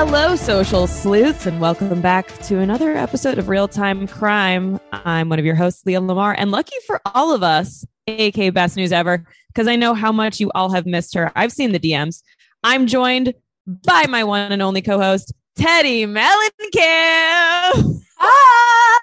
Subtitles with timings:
[0.00, 4.78] Hello, social sleuths, and welcome back to another episode of Real Time Crime.
[4.92, 8.76] I'm one of your hosts, Leah Lamar, and lucky for all of us, AK Best
[8.76, 11.32] News Ever, because I know how much you all have missed her.
[11.34, 12.22] I've seen the DMs.
[12.62, 13.34] I'm joined
[13.66, 18.00] by my one and only co-host, Teddi Mellencamp.
[18.18, 19.00] Hi.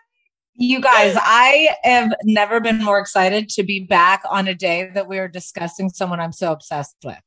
[0.54, 5.10] You guys, I have never been more excited to be back on a day that
[5.10, 7.20] we are discussing someone I'm so obsessed with.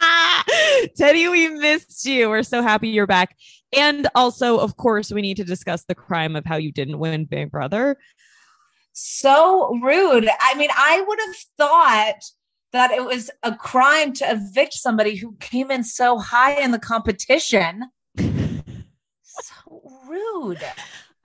[0.98, 2.28] Teddi, we missed you.
[2.28, 3.36] We're so happy you're back.
[3.76, 7.24] And also, of course, we need to discuss the crime of how you didn't win
[7.24, 7.96] Big Brother.
[8.92, 10.28] So rude.
[10.40, 12.22] I mean, I would have thought
[12.72, 16.78] that it was a crime to evict somebody who came in so high in the
[16.78, 17.84] competition.
[18.16, 20.62] so rude.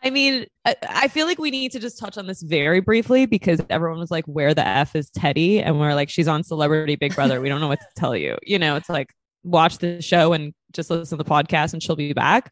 [0.05, 3.25] I mean, I, I feel like we need to just touch on this very briefly
[3.25, 5.61] because everyone was like, Where the F is Teddi?
[5.65, 7.41] And we're like, She's on Celebrity Big Brother.
[7.41, 8.37] We don't know what to tell you.
[8.43, 9.09] You know, it's like,
[9.43, 12.51] watch the show and just listen to the podcast and she'll be back.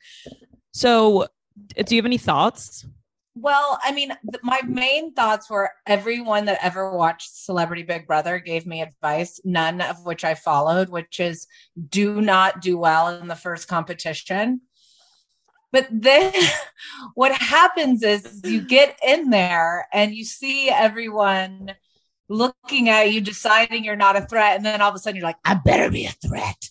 [0.72, 1.28] So,
[1.76, 2.86] do you have any thoughts?
[3.36, 8.40] Well, I mean, th- my main thoughts were everyone that ever watched Celebrity Big Brother
[8.40, 11.48] gave me advice, none of which I followed, which is
[11.90, 14.62] do not do well in the first competition.
[15.74, 16.32] But then
[17.16, 21.74] what happens is you get in there and you see everyone
[22.30, 24.56] looking at you, deciding you're not a threat.
[24.56, 26.70] And then all of a sudden you're like, I better be a threat.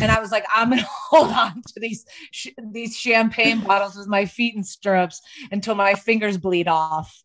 [0.00, 4.08] And I was like, I'm gonna hold on to these sh- these champagne bottles with
[4.08, 5.20] my feet in stirrups
[5.50, 7.22] until my fingers bleed off.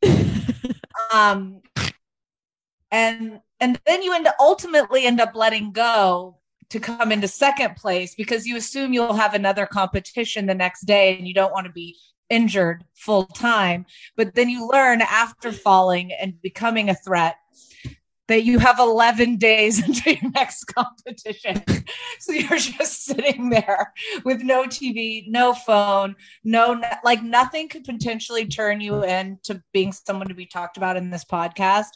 [1.14, 1.62] um,
[2.92, 6.38] and and then you end up ultimately end up letting go
[6.72, 11.18] to come into second place because you assume you'll have another competition the next day
[11.18, 11.98] and you don't want to be
[12.30, 13.86] injured full time.
[14.16, 17.36] But then you learn after falling and becoming a threat
[18.30, 21.62] that you have 11 days until your next competition.
[22.20, 23.94] so you're just sitting there
[24.24, 26.16] with no TV, no phone,
[26.46, 31.10] no, like nothing could potentially turn you into being someone to be talked about in
[31.10, 31.90] this podcast,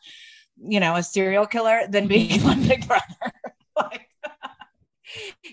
[0.62, 3.32] you know, a serial killer than being on Big Brother.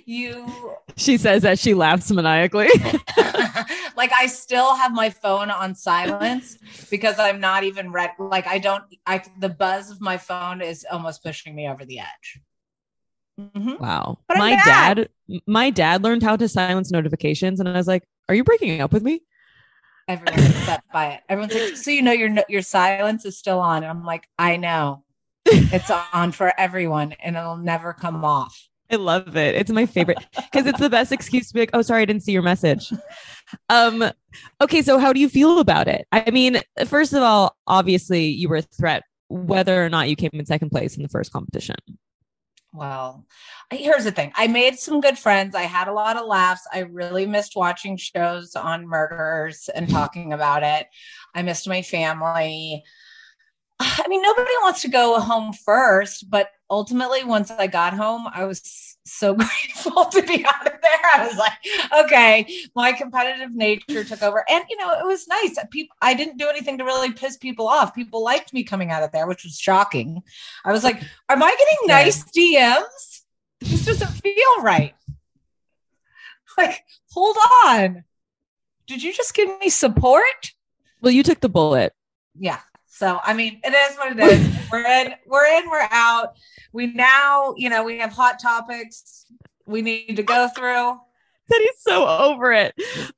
[0.05, 2.69] You She says that she laughs maniacally.
[3.97, 6.59] like I still have my phone on silence
[6.91, 8.12] because I'm not even ready.
[8.19, 8.84] Like I don't.
[9.06, 12.41] I the buzz of my phone is almost pushing me over the edge.
[13.41, 13.81] Mhm.
[13.81, 14.19] wow.
[14.28, 15.09] But my dad,
[15.47, 18.93] my dad learned how to silence notifications, and I was like, Are you breaking up
[18.93, 19.23] with me?
[20.08, 21.20] Everyone's upset by it.
[21.29, 24.56] Everyone's like, so you know your your silence is still on, and I'm like, I
[24.56, 25.05] know,
[25.47, 28.69] it's on for everyone, and it'll never come off.
[28.93, 29.55] I love it.
[29.55, 32.23] It's my favorite because it's the best excuse to be like, oh, sorry, I didn't
[32.23, 32.93] see your message.
[33.69, 34.05] Um,
[34.61, 36.06] okay, so how do you feel about it?
[36.12, 40.31] I mean, first of all, obviously you were a threat, whether or not you came
[40.33, 41.77] in second place in the first competition.
[42.75, 43.27] Well,
[43.71, 44.33] here's the thing.
[44.35, 45.55] I made some good friends.
[45.55, 46.67] I had a lot of laughs.
[46.73, 50.87] I really missed watching shows on murders and talking about it.
[51.35, 52.83] I missed my family.
[53.82, 58.44] I mean, nobody wants to go home first, but ultimately, once I got home, I
[58.44, 61.00] was so grateful to be out of there.
[61.14, 64.44] I was like, okay, my competitive nature took over.
[64.49, 65.56] And you know, it was nice.
[65.70, 67.94] People I didn't do anything to really piss people off.
[67.94, 70.23] People liked me coming out of there, which was shocking.
[70.64, 73.23] I was like, am I getting nice DMs?
[73.61, 74.94] This doesn't feel right.
[76.58, 77.37] Like, hold
[77.67, 78.05] on.
[78.87, 80.52] Did you just give me support?
[81.00, 81.94] Well, you took the bullet.
[82.38, 82.61] Yeah.
[82.94, 84.56] So I mean, it is what it is.
[84.71, 86.35] we're in, we're in, we're out.
[86.75, 89.25] We now, you know, we have hot topics
[89.65, 91.00] we need to go through.
[91.49, 92.75] That he's so over it.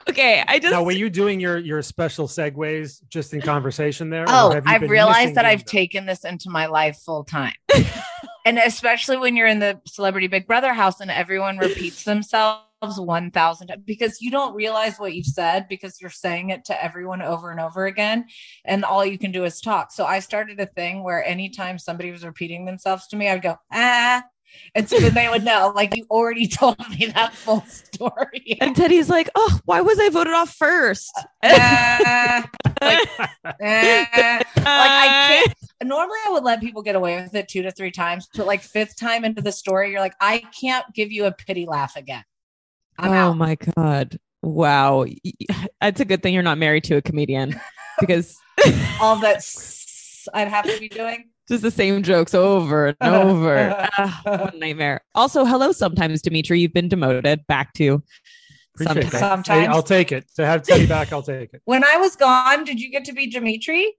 [0.09, 4.25] Okay, I just now were you doing your your special segues just in conversation there?
[4.29, 5.45] Oh, I've realized that?
[5.45, 7.55] I've taken this into my life full time.
[8.47, 13.67] and especially when you're in the celebrity Big Brother house and everyone repeats themselves 1000
[13.67, 17.51] times because you don't realize what you've said because you're saying it to everyone over
[17.51, 18.27] and over again
[18.65, 19.93] and all you can do is talk.
[19.93, 23.57] So I started a thing where anytime somebody was repeating themselves to me, I'd go,
[23.73, 24.25] "Ah."
[24.75, 28.59] And so then they would know, like you already told me that full story.
[28.61, 31.13] and Teddi's like, oh, why was I voted off first?
[31.43, 32.49] Ah.
[32.83, 33.09] like,
[33.61, 34.07] eh.
[34.15, 35.55] like I can't.
[35.83, 38.63] Normally, I would let people get away with it two to three times, but like
[38.63, 42.25] fifth time into the story, you're like, I can't give you a pity laugh again.
[42.99, 43.37] I'm oh out.
[43.37, 44.19] my god!
[44.43, 47.59] Wow, Y- y- it's a good thing you're not married to a comedian
[48.01, 48.37] because
[49.01, 51.29] All that s- I'd have to be doing.
[51.49, 53.89] just the same jokes over and over.
[53.99, 55.03] Ah, what a nightmare.
[55.15, 55.73] Also, hello.
[55.73, 58.03] Sometimes Dimitri, you've been demoted back to
[58.77, 59.19] Appreciate sometimes.
[59.21, 59.49] Sometimes.
[59.49, 60.25] Hey, I'll take it.
[60.37, 61.63] To have Teddi back, I'll take it.
[61.65, 63.93] When I was gone, did you get to be Dimitri?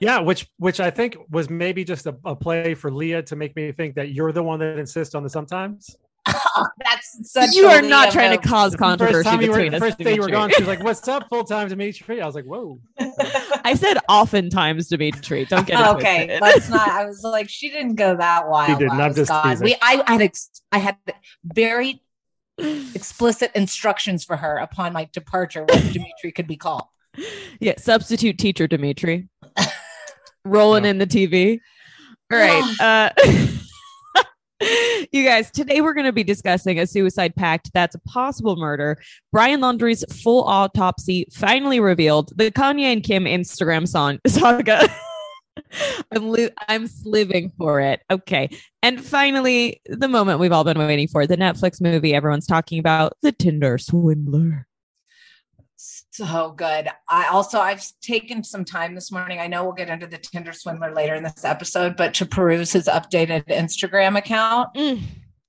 [0.00, 3.54] Yeah, which which I think was maybe just a, a play for Leah to make
[3.54, 5.94] me think that you're the one that insists on the sometimes.
[6.84, 7.54] That's such.
[7.54, 9.80] You are not trying to cause controversy first time you were, between us.
[9.80, 12.34] first day you were gone, she was like, "What's up, full time Dimitri?" I was
[12.34, 12.80] like, "Whoa."
[13.64, 15.44] I said oftentimes Dimitri.
[15.44, 16.40] Don't get it okay, twisted.
[16.42, 16.88] let's not.
[16.88, 18.68] I was like, she didn't go that wild.
[18.68, 19.00] She didn't.
[19.00, 19.48] I I'm just gone.
[19.48, 19.64] teasing.
[19.64, 20.96] We, I had, ex- I had
[21.44, 22.02] very
[22.58, 26.84] explicit instructions for her upon my departure what Dimitri could be called.
[27.58, 29.28] Yeah, substitute teacher Dimitri.
[30.44, 31.58] Rolling in the TV.
[32.32, 32.76] All right.
[32.80, 33.49] Uh
[35.12, 38.96] You guys, today we're going to be discussing a suicide pact that's a possible murder.
[39.32, 42.30] Brian Laundrie's full autopsy finally revealed.
[42.36, 44.88] The Kanye and Kim Instagram song saga.
[46.12, 48.02] I'm li- I'm living for it.
[48.08, 48.50] Okay.
[48.84, 53.14] And finally, the moment we've all been waiting for, the Netflix movie everyone's talking about,
[53.20, 54.68] The Tinder Swindler.
[56.12, 56.88] So good.
[57.08, 59.38] I also I've taken some time this morning.
[59.38, 62.72] I know we'll get into the Tinder swindler later in this episode, but to peruse
[62.72, 64.74] his updated Instagram account.
[64.74, 65.02] Mm,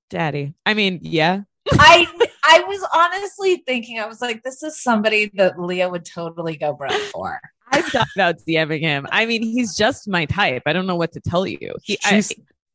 [0.08, 0.54] daddy.
[0.64, 1.42] I mean, yeah.
[1.72, 2.06] I
[2.44, 6.72] I was honestly thinking, I was like, this is somebody that Leah would totally go
[6.74, 7.40] broke for.
[7.68, 9.06] I've thought about DMing him.
[9.10, 10.62] I mean, he's just my type.
[10.66, 11.74] I don't know what to tell you.
[11.82, 12.32] He, I, She's,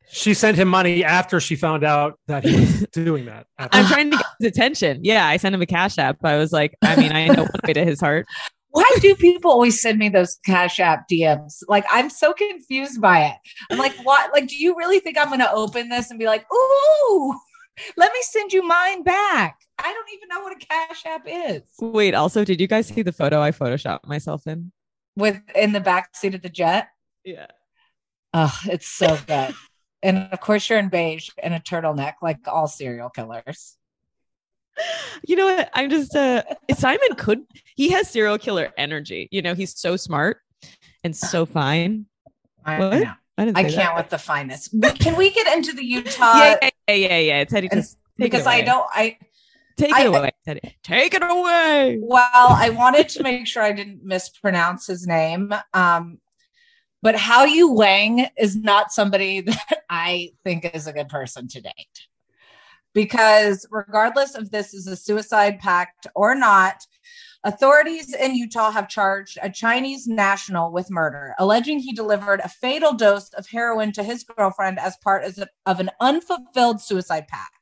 [0.10, 3.48] she sent him money after she found out that he was doing that.
[3.58, 5.02] I'm trying to get his attention.
[5.04, 6.18] Yeah, I sent him a cash app.
[6.24, 8.26] I was like, I mean, I know one way to his heart.
[8.70, 11.64] Why do people always send me those Cash App DMs?
[11.68, 13.38] Like, I'm so confused by it.
[13.72, 14.32] I'm like, what?
[14.34, 17.40] Like, do you really think I'm going to open this and be like, ooh,
[17.96, 19.58] let me send you mine back?
[19.80, 21.64] I don't even know what a Cash App is.
[21.80, 24.72] Wait, also, did you guys see the photo I photoshopped myself in?
[25.16, 26.90] With in the back seat of the jet.
[27.24, 27.48] Yeah.
[28.34, 29.56] Oh, it's so good.
[30.04, 33.76] And of course, you're in beige and a turtleneck, like all serial killers.
[35.28, 35.70] You know what?
[35.74, 36.44] I'm just uh
[36.76, 37.40] Simon could
[37.76, 39.28] he has serial killer energy.
[39.32, 40.38] You know, he's so smart
[41.04, 42.06] and so fine.
[42.66, 43.02] I What?
[43.02, 43.14] know.
[43.40, 43.96] I didn't I can't that.
[43.98, 44.68] with the fineness.
[44.68, 46.38] But Can we get into the Utah?
[46.38, 47.46] yeah, yeah, yeah, yeah, yeah.
[47.46, 48.86] Teddi, just take because it I don't.
[48.92, 49.18] I
[49.78, 50.74] take I- it away, Teddi.
[50.84, 52.00] Take it away.
[52.02, 55.54] well, I wanted to make sure I didn't mispronounce his name.
[55.74, 56.20] Um,
[57.02, 62.08] but Haoyu Wang is not somebody that I think is a good person to date.
[62.94, 66.78] Because regardless if this is a suicide pact or not,
[67.44, 72.94] authorities in Utah have charged a Chinese national with murder, alleging he delivered a fatal
[72.94, 75.24] dose of heroin to his girlfriend as part
[75.66, 77.54] of an unfulfilled suicide pact.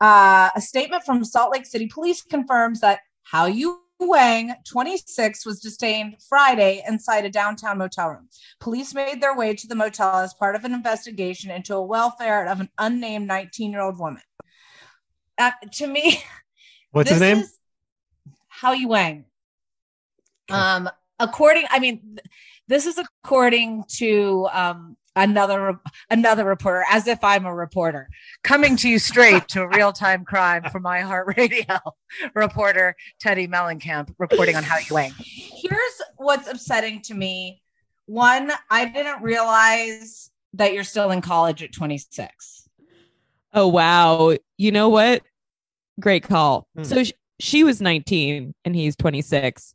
[0.00, 3.00] Uh, a statement from Salt Lake City Police confirms that
[3.32, 8.28] Haoyu Wang, 26, was detained Friday inside a downtown motel room.
[8.60, 12.46] Police made their way to the motel as part of an investigation into a welfare
[12.46, 14.22] of an unnamed 19 year old woman.
[15.38, 16.22] Uh, to me,
[16.92, 17.44] What's his name?
[18.62, 19.24] Haoyu Wang.
[20.50, 20.88] Um,
[21.18, 22.18] according, I mean,
[22.68, 25.80] this is according to um another
[26.10, 28.08] another reporter, as if I'm a reporter,
[28.44, 31.78] coming to you straight to a real time crime from my Heart Radio
[32.34, 32.94] reporter
[33.24, 35.12] Teddi Mellencamp reporting on Haoyu Wang.
[35.18, 37.62] Here's what's upsetting to me.
[38.04, 42.68] One, I didn't realize that you're still in college at 26.
[43.52, 44.36] Oh wow.
[44.58, 45.22] You know what?
[45.98, 46.68] Great call.
[46.76, 46.84] Hmm.
[46.84, 49.74] So sh- she was 19 and he's 26.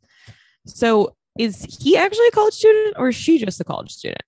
[0.66, 4.22] So is he actually a college student or is she just a college student?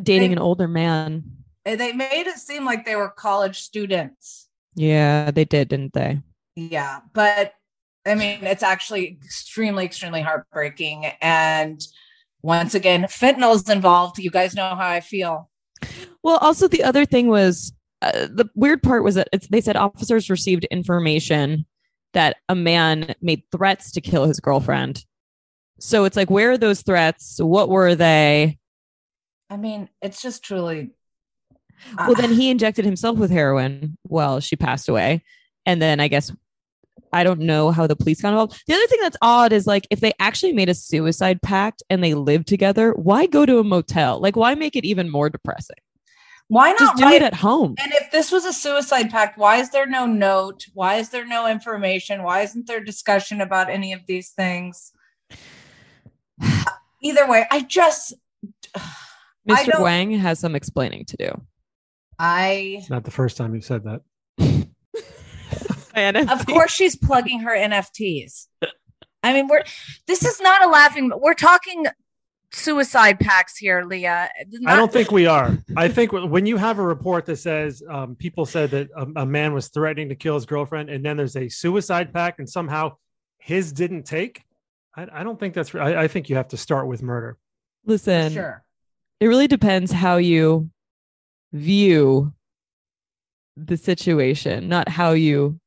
[0.00, 1.24] Dating They- an older man.
[1.64, 4.48] They made it seem like they were college students.
[4.74, 6.20] Yeah, they did, didn't they?
[6.56, 7.52] Yeah, but
[8.06, 11.06] I mean, it's actually extremely, extremely heartbreaking.
[11.20, 11.80] And
[12.42, 14.18] once again, fentanyl's involved.
[14.18, 15.50] You guys know how I feel.
[16.22, 19.76] Well, also the other thing was uh, the weird part was that it's, they said
[19.76, 21.66] officers received information
[22.14, 25.04] that a man made threats to kill his girlfriend.
[25.78, 27.38] So it's like, where are those threats?
[27.38, 28.58] What were they?
[29.50, 30.90] I mean, it's just truly.
[31.98, 35.22] Well, then he injected himself with heroin while she passed away.
[35.66, 36.30] And then I guess
[37.12, 38.62] I don't know how the police got involved.
[38.66, 42.04] The other thing that's odd is like if they actually made a suicide pact and
[42.04, 44.20] they lived together, why go to a motel?
[44.20, 45.76] Like, why make it even more depressing?
[46.48, 47.76] Why not Just do write- it at home.
[47.82, 50.66] And if this was a suicide pact, why is there no note?
[50.74, 52.22] Why is there no information?
[52.24, 54.92] Why isn't there discussion about any of these things?
[57.02, 58.14] Either way, I just
[59.48, 59.80] Mr.
[59.80, 61.42] Wang has some explaining to do.
[62.18, 64.02] I It's not the first time you've said that.
[66.30, 68.46] of course she's plugging her NFTs.
[69.22, 69.64] I mean, we're
[70.06, 71.10] this is not a laughing.
[71.14, 71.86] We're talking
[72.52, 74.30] suicide packs here, Leah.
[74.66, 75.58] I don't think we are.
[75.76, 79.26] I think when you have a report that says um, people said that a, a
[79.26, 82.96] man was threatening to kill his girlfriend, and then there's a suicide pact, and somehow
[83.38, 84.42] his didn't take.
[84.96, 85.74] I, I don't think that's.
[85.74, 87.38] I, I think you have to start with murder.
[87.84, 88.64] Listen, Sure.
[89.20, 90.70] It really depends how you
[91.52, 92.32] view
[93.56, 95.60] the situation, not how you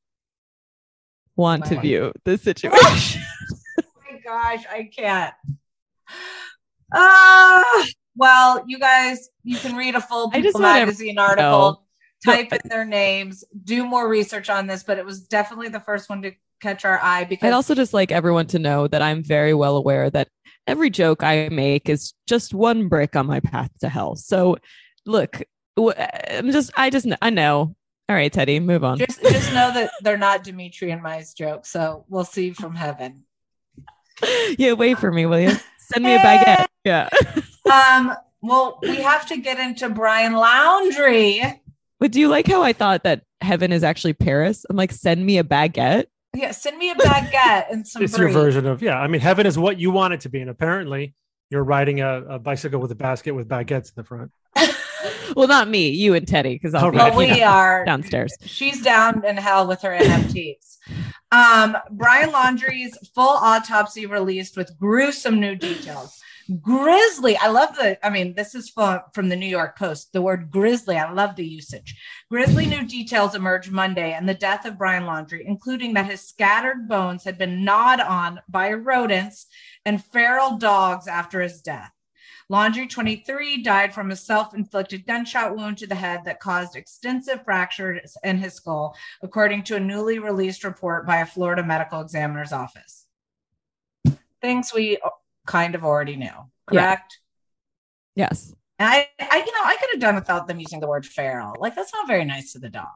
[1.36, 3.22] want to view the situation.
[3.76, 5.34] Oh my gosh, I can't.
[6.94, 11.88] Ah, well, you guys, you can read a full I just People magazine article,
[12.26, 12.34] know.
[12.34, 16.10] type in their names, do more research on this, but it was definitely the first
[16.10, 19.24] one to catch our eye because I'd also just like everyone to know that I'm
[19.24, 20.28] very well aware that
[20.68, 24.16] every joke I make is just one brick on my path to hell.
[24.16, 24.58] So,
[25.06, 25.42] look,
[25.78, 27.76] I'm just, I just, I know.
[28.10, 28.98] All right, Teddi, move on.
[28.98, 31.70] just just know that they're not Dimitri and Mai's jokes.
[31.70, 33.24] So we'll see from heaven.
[34.58, 35.52] yeah, wait for me, will you?
[35.78, 36.68] Send me a baguette.
[36.84, 37.10] Yeah.
[37.72, 41.62] Um, well, we have to get into Brian Laundrie.
[41.98, 44.66] But do you like how I thought that heaven is actually Paris?
[44.70, 46.08] I'm like, send me a baguette.
[46.36, 49.00] Yeah, send me a baguette and some It's your version of yeah.
[49.00, 51.14] I mean, heaven is what you want it to be, and apparently,
[51.50, 54.32] you're riding a, a bicycle with a basket with baguettes in the front.
[55.36, 57.10] Well, not me, you and Teddi, because I'll Oh, be right.
[57.12, 58.36] But we are downstairs.
[58.46, 60.78] She's down in hell with her NFTs.
[61.32, 66.22] Um, Brian Laundrie's full autopsy released with gruesome new details.
[66.62, 67.38] Grisly.
[67.38, 70.12] I love the, I mean, this is from, from the New York Post.
[70.12, 71.96] The word grizzly, I love the usage.
[72.30, 76.88] Grizzly new details emerged Monday and the death of Brian Laundrie, including that his scattered
[76.90, 79.48] bones had been gnawed on by rodents
[79.86, 81.92] and feral dogs after his death.
[82.52, 87.44] Laundrie 23 died from a self inflicted gunshot wound to the head that caused extensive
[87.46, 92.52] fractures in his skull, according to a newly released report by a Florida medical examiner's
[92.52, 93.06] office.
[94.42, 95.00] Things we
[95.46, 96.32] kind of already knew,
[96.68, 97.20] correct?
[98.16, 98.54] Yes.
[98.80, 101.56] And I, I, you know, I could have done without them using the word feral.
[101.60, 102.88] Like, that's not very nice to the dog.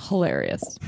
[0.00, 0.78] Hilarious.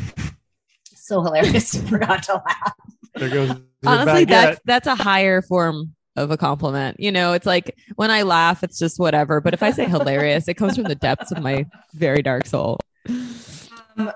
[0.84, 1.74] So hilarious.
[1.88, 2.74] Forgot to laugh.
[3.16, 3.50] There goes
[3.84, 4.28] Honestly, baguette.
[4.28, 7.00] that's that's a higher form of a compliment.
[7.00, 9.40] You know, it's like when I laugh, it's just whatever.
[9.40, 12.78] But if I say hilarious, it comes from the depths of my very dark soul.
[13.96, 14.12] Um,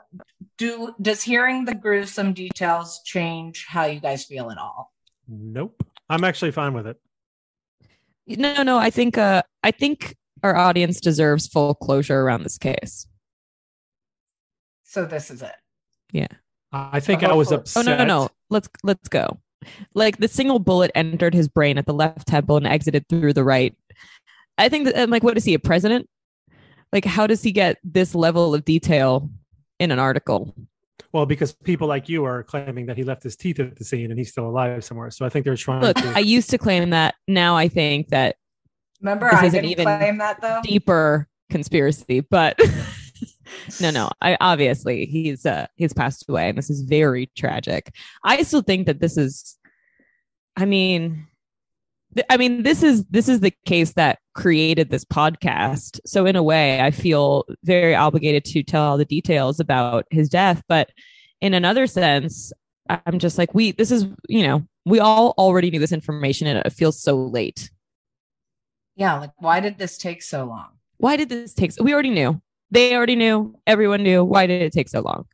[0.59, 4.93] do does hearing the gruesome details change how you guys feel at all?
[5.27, 5.83] Nope.
[6.09, 6.97] I'm actually fine with it.
[8.27, 13.07] No, no, I think uh I think our audience deserves full closure around this case.
[14.85, 15.55] So this is it.
[16.13, 16.29] Yeah.
[16.73, 17.87] I think I was upset.
[17.87, 18.29] Oh no, no, no.
[18.51, 19.39] Let's let's go.
[19.95, 23.45] Like the single bullet entered his brain at the left temple and exited through the
[23.45, 23.75] right.
[24.59, 26.09] I think that I'm like, what is he, a president?
[26.93, 29.31] Like, how does he get this level of detail
[29.81, 30.55] in an article?
[31.15, 34.11] Well, because people like you are claiming that he left his teeth at the scene
[34.11, 35.13] and he's still alive somewhere.
[35.13, 36.13] So I think they're trying Look, to.
[36.13, 37.15] I used to claim that.
[37.29, 38.35] Now I think that
[39.01, 40.61] Remember, This I isn't didn't even claim that though.
[40.65, 42.59] deeper conspiracy, but
[43.81, 44.11] no, no.
[44.23, 47.95] I obviously he's uh he's passed away, and this is very tragic.
[48.25, 49.57] I still think that this is.
[50.57, 51.27] I mean, th-
[52.31, 56.01] I mean, this is this is the case that created this podcast.
[56.07, 60.29] So in a way, I feel very obligated to tell all the details about his
[60.29, 60.63] death.
[60.69, 60.91] But
[61.41, 62.53] in another sense,
[62.89, 63.73] I'm just like, we.
[63.73, 67.71] This is you know, we all already knew this information, and it feels so late.
[68.97, 70.69] Yeah, like why did this take so long?
[70.99, 72.41] why did this take so we already knew
[72.71, 73.55] They already knew.
[73.67, 74.25] Everyone knew.
[74.25, 75.27] Why did it take so long?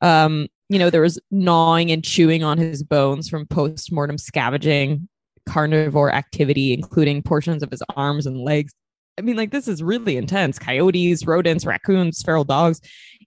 [0.00, 5.08] Um, you know, there was gnawing and chewing on his bones from post-mortem scavenging
[5.48, 8.72] carnivore activity, including portions of his arms and legs.
[9.18, 10.58] I mean, like this is really intense.
[10.58, 12.80] Coyotes, rodents, raccoons, feral dogs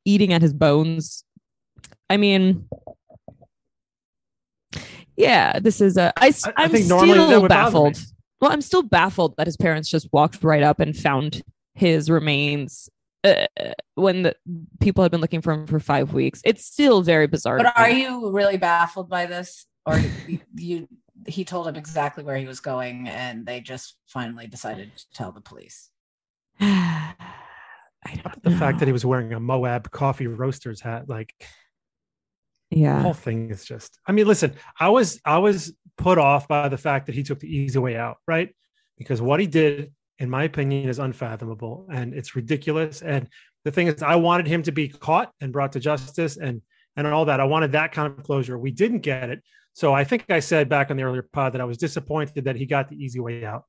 [0.05, 1.23] eating at his bones.
[2.09, 2.67] I mean,
[5.17, 6.13] yeah, this is a.
[6.17, 7.99] I, I- I I'm think still would baffled.
[8.41, 11.41] Well, I'm still baffled that his parents just walked right up and found
[11.73, 12.89] his remains
[13.25, 13.45] uh,
[13.95, 14.35] when the
[14.79, 16.41] people had been looking for him for five weeks.
[16.45, 17.57] It's still very bizarre.
[17.57, 20.87] But are you really baffled by this, or you, you?
[21.27, 25.31] He told him exactly where he was going, and they just finally decided to tell
[25.31, 25.89] the police.
[28.43, 31.33] The fact that he was wearing a Moab coffee roasters hat, like
[32.71, 33.01] the Yeah.
[33.01, 33.99] whole thing is just.
[34.07, 37.39] I mean, listen, I was I was put off by the fact that he took
[37.39, 38.55] the easy way out, right?
[38.97, 43.01] Because what he did, in my opinion, is unfathomable and it's ridiculous.
[43.01, 43.27] And
[43.65, 46.61] the thing is, I wanted him to be caught and brought to justice and
[46.95, 47.39] and all that.
[47.41, 48.57] I wanted that kind of closure.
[48.57, 49.43] We didn't get it.
[49.79, 52.57] So I think I said back on the earlier pod that I was disappointed that
[52.57, 53.63] he got the easy way out.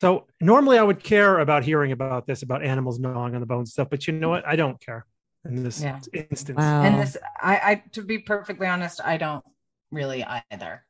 [0.00, 3.70] So normally I would care about hearing about this, about animals gnawing on the bones
[3.70, 4.46] and stuff, but you know what?
[4.46, 5.04] I don't care
[5.44, 5.98] in this Yeah.
[6.12, 6.60] instance.
[6.60, 9.44] And this, I, I, to be perfectly honest, I don't
[9.90, 10.84] really either.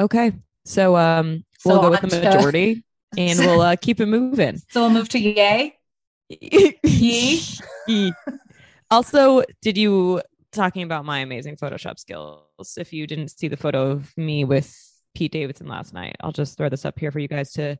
[0.00, 0.32] Okay.
[0.64, 2.84] So um So we'll go with the on to- majority
[3.18, 4.56] and we'll uh, keep it moving.
[4.70, 5.76] So we'll move to yay.
[6.40, 7.42] Yee.
[7.88, 8.12] Yee.
[8.90, 11.98] also, did you talking about my amazing Photoshop
[12.76, 14.74] If you didn't see the photo of me with
[15.14, 17.78] Pete Davidson last night, I'll just throw this up here for you guys to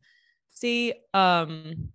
[0.50, 0.94] see.
[1.14, 1.88] Um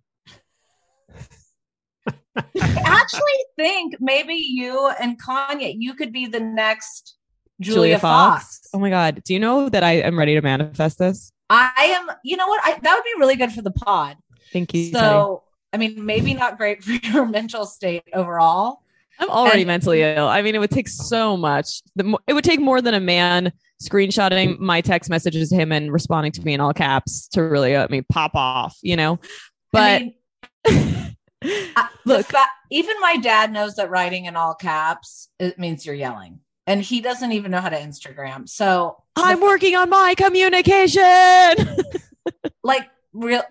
[2.36, 2.44] I
[2.84, 3.22] actually
[3.56, 7.16] think maybe you and Kanye, you could be the next
[7.60, 8.60] Julia, Fox.
[8.72, 9.22] Oh my god.
[9.24, 11.32] Do you know that I am ready to manifest this?
[11.50, 12.60] I am, you know what?
[12.62, 14.16] I, that would be really good for the pod.
[14.52, 14.90] Thank you.
[14.90, 15.00] Teddi.
[15.00, 15.42] So,
[15.72, 18.82] I mean, maybe not great for your mental state overall.
[19.18, 20.28] I'm already And- mentally ill.
[20.28, 21.82] I mean, it would take so much.
[21.96, 25.72] The, mo- it would take more than a man screenshotting my text messages to him
[25.72, 29.18] and responding to me in all caps to really let me pop off, you know?
[29.72, 31.14] But I mean,
[32.04, 36.40] the fa- even my dad knows that writing in all caps it means you're yelling,
[36.66, 38.48] and he doesn't even know how to Instagram.
[38.48, 41.76] So I'm working on my communication.
[42.64, 43.42] like real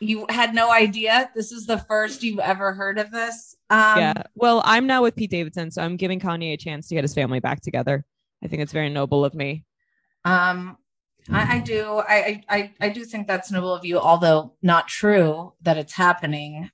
[0.00, 4.22] you had no idea this is the first you've ever heard of this um yeah.
[4.34, 7.14] Well, I'm now with Pete Davidson, so I'm giving Kanye a chance to get his
[7.14, 8.04] family back together.
[8.44, 9.64] I think it's very noble of me.
[10.24, 10.76] um
[11.30, 15.52] I, I do I, I I do think that's noble of you although not true
[15.62, 16.68] that it's happening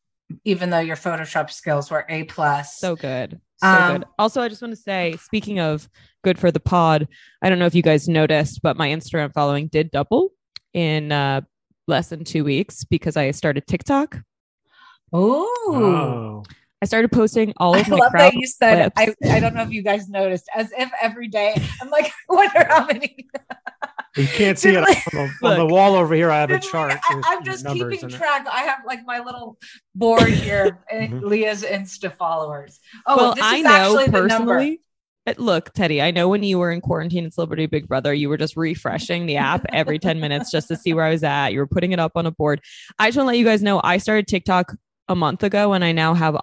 [0.44, 3.40] even though your photoshop skills were a plus So good.
[3.62, 4.04] So Um, good.
[4.18, 5.88] Also, I just want to say, speaking of
[6.22, 7.08] good for the pod,
[7.42, 10.30] I don't know if you guys noticed, but my Instagram following did double
[10.74, 11.40] in uh,
[11.86, 14.18] less than two weeks because I started TikTok.
[15.16, 16.42] Ooh.
[16.80, 19.30] I started posting all I of my love crowd that you said I, clips.
[19.30, 22.66] I don't know if you guys noticed as if every day I'm like I wonder
[22.68, 23.26] how many
[24.16, 26.30] You can't see it on the, on the wall over here.
[26.30, 26.94] I have a chart.
[27.10, 28.10] with I'm just keeping in it.
[28.12, 28.46] track.
[28.50, 29.58] I have like my little
[29.94, 32.80] board here, and Leah's Insta followers.
[33.06, 34.54] Oh, well, this I is know actually the number.
[34.54, 34.80] personally.
[35.28, 38.28] uh, Look, Teddi, I know when you were in quarantine at Celebrity Big Brother, you
[38.28, 41.52] were just refreshing the app every 10 minutes just to see where I was at.
[41.52, 42.60] You were putting it up on a board.
[42.98, 44.74] I just want to let you guys know I started TikTok
[45.08, 46.34] a month ago and I now have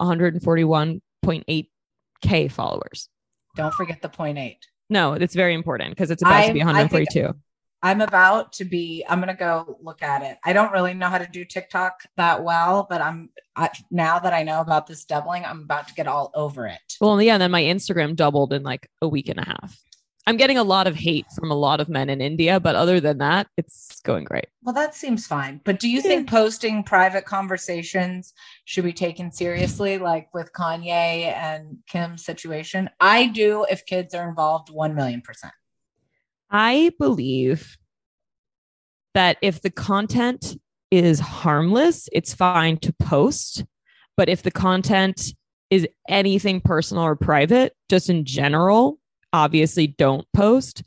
[1.24, 3.08] 141.8K followers.
[3.56, 4.66] Don't forget the point eight.
[4.88, 7.34] No, it's very important because it's about to be I'm- I think- 142.
[7.82, 9.04] I'm about to be.
[9.08, 10.38] I'm gonna go look at it.
[10.44, 14.32] I don't really know how to do TikTok that well, but I'm I, now that
[14.32, 16.80] I know about this doubling, I'm about to get all over it.
[17.00, 19.78] Well, yeah, then my Instagram doubled in like a week and a half.
[20.26, 22.98] I'm getting a lot of hate from a lot of men in India, but other
[22.98, 24.46] than that, it's going great.
[24.62, 25.60] Well, that seems fine.
[25.64, 28.32] But do you think posting private conversations
[28.64, 32.88] should be taken seriously, like with Kanye and Kim's situation?
[33.00, 35.52] I do if kids are involved, 1 million percent.
[36.50, 37.76] I believe
[39.14, 40.56] that if the content
[40.90, 43.64] is harmless, it's fine to post.
[44.16, 45.32] But if the content
[45.68, 48.98] is anything personal or private, just in general,
[49.32, 50.82] obviously don't post.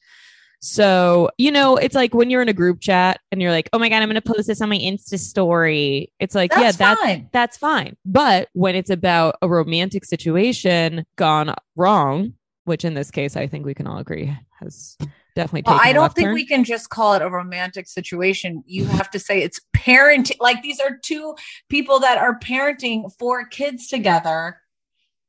[0.62, 3.80] So, you know, it's like when you're in a group chat and you're like, oh
[3.80, 6.12] my God, I'm going to post this on my Insta story.
[6.20, 7.30] It's like, yeah, That's that's fine.
[7.32, 7.98] that's fine.
[8.06, 12.34] But when it's about a romantic situation gone wrong,
[12.66, 14.98] which in this case, I think we can all agree has
[15.36, 16.34] definitely Well, I don't think turn.
[16.34, 18.64] we can just call it a romantic situation.
[18.66, 20.40] You have to say it's parenting.
[20.40, 21.36] Like these are two
[21.70, 24.58] people that are parenting four kids together.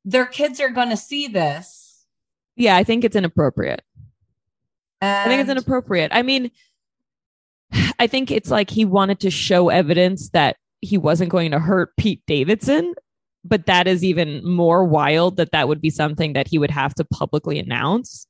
[0.04, 2.04] Their kids are going to see this.
[2.56, 3.82] Yeah, I think it's inappropriate.
[5.00, 6.10] I think it's inappropriate.
[6.14, 6.50] I mean,
[7.98, 11.96] I think it's like he wanted to show evidence that he wasn't going to hurt
[11.96, 12.94] Pete Davidson.
[13.44, 16.94] but that is even more wild that that would be something that he would have
[16.94, 18.26] to publicly announce.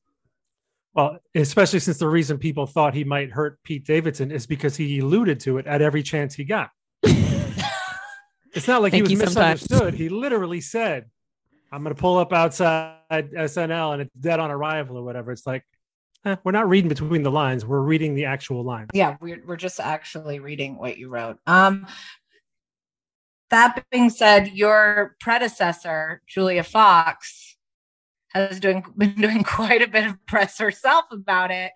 [0.94, 4.98] Well, especially since the reason people thought he might hurt Pete Davidson is because he
[4.98, 6.70] alluded to it at every chance he got.
[7.02, 9.62] it's not like he was you sometimes.
[9.62, 9.94] misunderstood.
[9.94, 11.06] He literally said,
[11.72, 15.30] I'm going to pull up outside SNL and it's dead on arrival or whatever.
[15.30, 15.64] It's like,
[16.24, 17.64] eh, we're not reading between the lines.
[17.64, 18.90] We're reading the actual lines.
[18.92, 21.38] Yeah, we're we're just actually reading what you wrote.
[21.46, 21.86] Um
[23.50, 27.56] that being said, your predecessor, Julia Fox,
[28.28, 31.72] has doing been doing quite a bit of press herself about it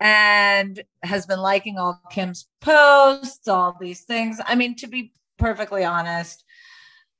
[0.00, 4.40] and has been liking all Kim's posts, all these things.
[4.44, 6.44] I mean, to be perfectly honest,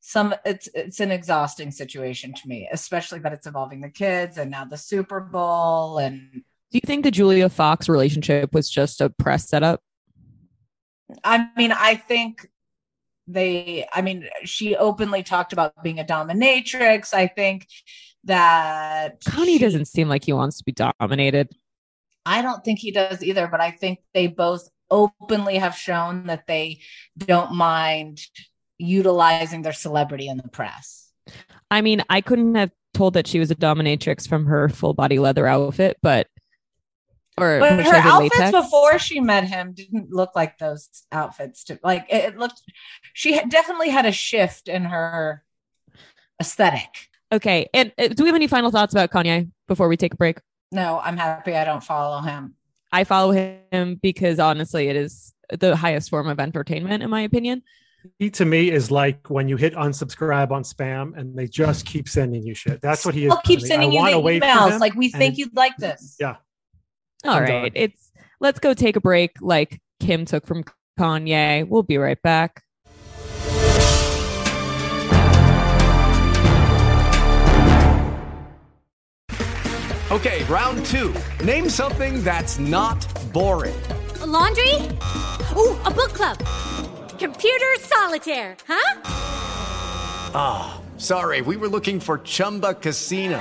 [0.01, 4.51] some it's it's an exhausting situation to me, especially that it's involving the kids and
[4.51, 9.09] now the Super Bowl and Do you think the Julia Fox relationship was just a
[9.09, 9.81] press setup?
[11.25, 12.47] I mean, I think
[13.27, 17.15] they, I mean, she openly talked about being a dominatrix.
[17.15, 17.67] I think
[18.25, 21.49] that Kanye doesn't seem like he wants to be dominated.
[22.27, 26.47] I don't think he does either, but I think they both openly have shown that
[26.47, 26.81] they
[27.17, 28.21] don't mind
[28.79, 31.11] utilizing their celebrity in the press.
[31.71, 35.19] I mean, I couldn't have told that she was a dominatrix from her full body
[35.19, 36.27] leather outfit, but
[37.43, 38.65] or But her she like a outfits latex?
[38.65, 41.65] before she met him didn't look like those outfits.
[41.65, 42.63] To like, it, it looked.
[43.15, 45.43] She had definitely had a shift in her
[46.41, 47.09] aesthetic.
[47.33, 50.17] Okay, and uh, do we have any final thoughts about Kanye before we take a
[50.17, 50.39] break?
[50.73, 52.55] No, I'm happy I don't follow him.
[52.91, 57.63] I follow him because honestly, it is the highest form of entertainment, in my opinion.
[58.19, 62.09] He to me is like when you hit unsubscribe on spam and they just keep
[62.09, 62.81] sending you shit.
[62.81, 63.33] That's what he is.
[63.33, 64.79] I'll keep sending I you wanna the emails.
[64.81, 66.17] Like we think it- you'd like this.
[66.19, 66.37] Yeah.
[67.25, 67.83] All I'm right, done.
[67.83, 70.65] it's let's go take a break, like Kim took from
[70.99, 71.69] Kanye.
[71.69, 72.63] We'll be right back.
[80.11, 81.15] Okay, round two.
[81.45, 83.79] Name something that's not boring.
[84.23, 84.75] A laundry?
[85.55, 86.39] Ooh, a book club.
[87.19, 89.01] Computer solitaire, huh?
[90.35, 93.41] Ah, sorry, we were looking for Chumba Casino.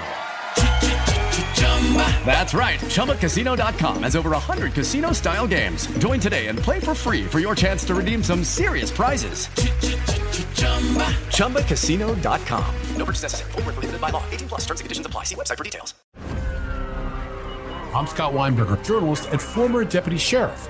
[2.25, 2.79] That's right.
[2.79, 5.87] ChumbaCasino.com has over 100 casino style games.
[5.99, 9.47] Join today and play for free for your chance to redeem some serious prizes.
[11.37, 12.75] ChumbaCasino.com.
[12.97, 13.51] No purchase necessary.
[13.51, 14.23] Void where prohibited by law.
[14.31, 15.23] 18 plus terms and conditions apply.
[15.23, 15.93] See website for details.
[17.95, 20.69] I'm Scott Weinberger, journalist and former deputy sheriff.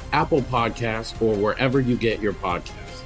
[0.11, 3.01] Apple Podcasts, or wherever you get your podcasts.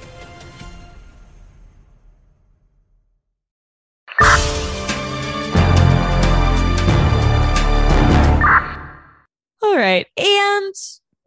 [9.62, 10.06] All right.
[10.16, 10.74] And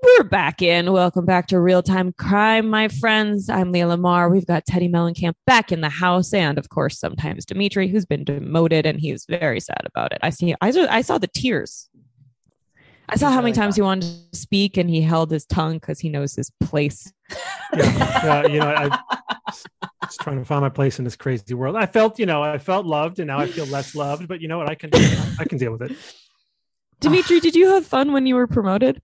[0.01, 0.91] we're back in.
[0.93, 3.49] Welcome back to Real Time Crime, my friends.
[3.49, 4.29] I'm Leah Lamar.
[4.29, 6.33] We've got Teddi Mellencamp back in the house.
[6.33, 10.19] And of course, sometimes Dimitri, who's been demoted, and he's very sad about it.
[10.21, 11.88] I see, I saw, I saw the tears.
[13.11, 15.99] I saw how many times he wanted to speak and he held his tongue because
[15.99, 17.11] he knows his place.
[17.75, 18.99] yeah, you know, I
[20.03, 21.75] just trying to find my place in this crazy world.
[21.75, 24.27] I felt, you know, I felt loved, and now I feel less loved.
[24.27, 24.69] But you know what?
[24.69, 24.91] I can,
[25.39, 25.97] I can deal with it.
[26.99, 29.01] Dimitri, did you have fun when you were promoted?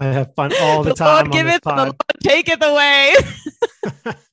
[0.00, 1.26] I have fun all the, The time.
[1.26, 1.76] Lord give on this it, the.
[1.76, 3.14] Lord take it away.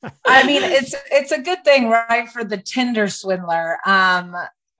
[0.25, 3.77] I mean, it's it's a good thing, right, for the Tinder swindler.
[3.85, 4.35] Um,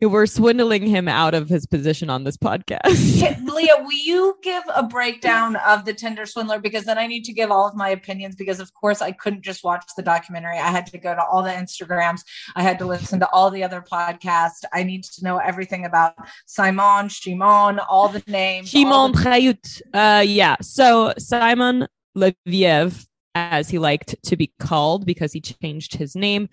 [0.05, 3.43] We're swindling him out of his position on this podcast.
[3.53, 6.59] Leah, will you give a breakdown of the Tinder swindler?
[6.59, 8.35] Because then I need to give all of my opinions.
[8.35, 10.57] Because of course I couldn't just watch the documentary.
[10.57, 12.21] I had to go to all the Instagrams.
[12.55, 14.63] I had to listen to all the other podcasts.
[14.73, 16.15] I need to know everything about
[16.45, 18.69] Simon, Shimon, all the names.
[18.69, 19.81] Shimon the- Prayut.
[19.93, 20.55] Uh, yeah.
[20.61, 21.87] So Simon
[22.17, 26.47] Leviev, as he liked to be called because he changed his name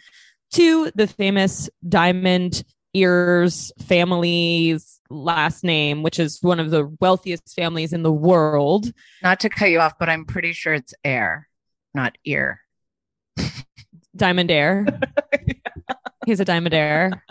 [0.53, 7.93] to the famous Diamond Ears family's last name, which is one of the wealthiest families
[7.93, 8.93] in the world.
[9.23, 11.49] Not to cut you off, but I'm pretty sure it's air,
[11.95, 12.61] not ear.
[14.17, 14.87] Diamond Air.
[16.27, 17.25] He's a Diamond Air.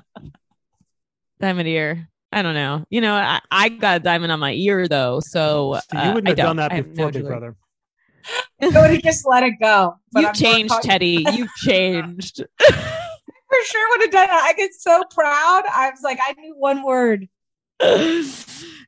[1.39, 2.07] Diamond Ear.
[2.31, 2.85] I don't know.
[2.89, 6.13] You know, I, I got a diamond on my ear though, so So uh, you
[6.13, 7.25] wouldn't I have done that before, no Big.
[7.25, 7.55] Brother.
[8.61, 9.95] I would have just let it go.
[10.11, 11.37] But You I'm changed, not- Teddi.
[11.37, 12.45] You changed.
[13.51, 14.31] For sure would have done it.
[14.31, 15.63] I get so proud.
[15.73, 17.27] I was like, I knew one word.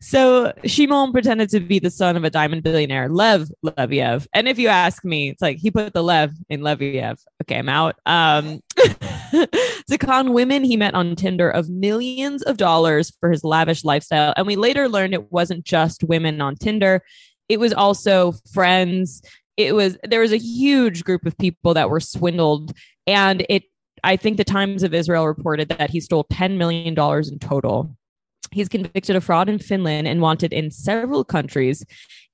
[0.01, 4.27] so Shimon pretended to be the son of a diamond billionaire, Lev Leviev.
[4.33, 7.19] And if you ask me, it's like he put the Lev in Leviev.
[7.43, 7.95] Okay, I'm out.
[8.05, 8.61] Um,
[9.89, 14.33] to con women he met on Tinder of millions of dollars for his lavish lifestyle.
[14.37, 17.01] And we later learned it wasn't just women on Tinder,
[17.49, 19.21] it was also friends.
[19.57, 22.73] It was there was a huge group of people that were swindled,
[23.05, 23.63] and it.
[24.03, 27.95] I think the Times of Israel reported that he stole $10 million in total.
[28.51, 31.85] He's convicted of fraud in Finland and wanted in several countries.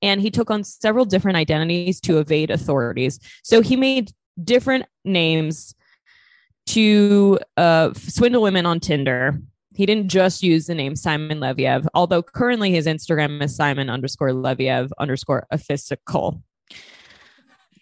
[0.02, 3.18] And he took on several different identities to evade authorities.
[3.42, 5.74] So he made different names
[6.66, 9.40] to uh, swindle women on Tinder.
[9.74, 14.30] He didn't just use the name Simon Leviev, although currently his Instagram is Simon underscore
[14.30, 16.42] Leviev underscore physical.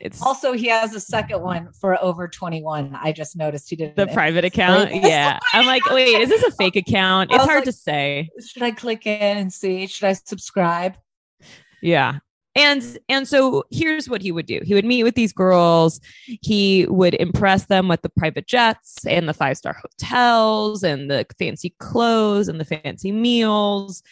[0.00, 2.96] It's Also, he has a second one for over 21.
[3.00, 4.94] I just noticed he did the private account.
[4.94, 5.38] Yeah.
[5.52, 7.32] I'm like, wait, is this a fake account?
[7.32, 8.30] It's hard like- to say.
[8.46, 9.86] Should I click in and see?
[9.86, 10.96] Should I subscribe?
[11.82, 12.18] Yeah.
[12.54, 14.60] And and so here's what he would do.
[14.64, 16.00] He would meet with these girls.
[16.42, 21.74] He would impress them with the private jets and the five-star hotels and the fancy
[21.78, 24.02] clothes and the fancy meals.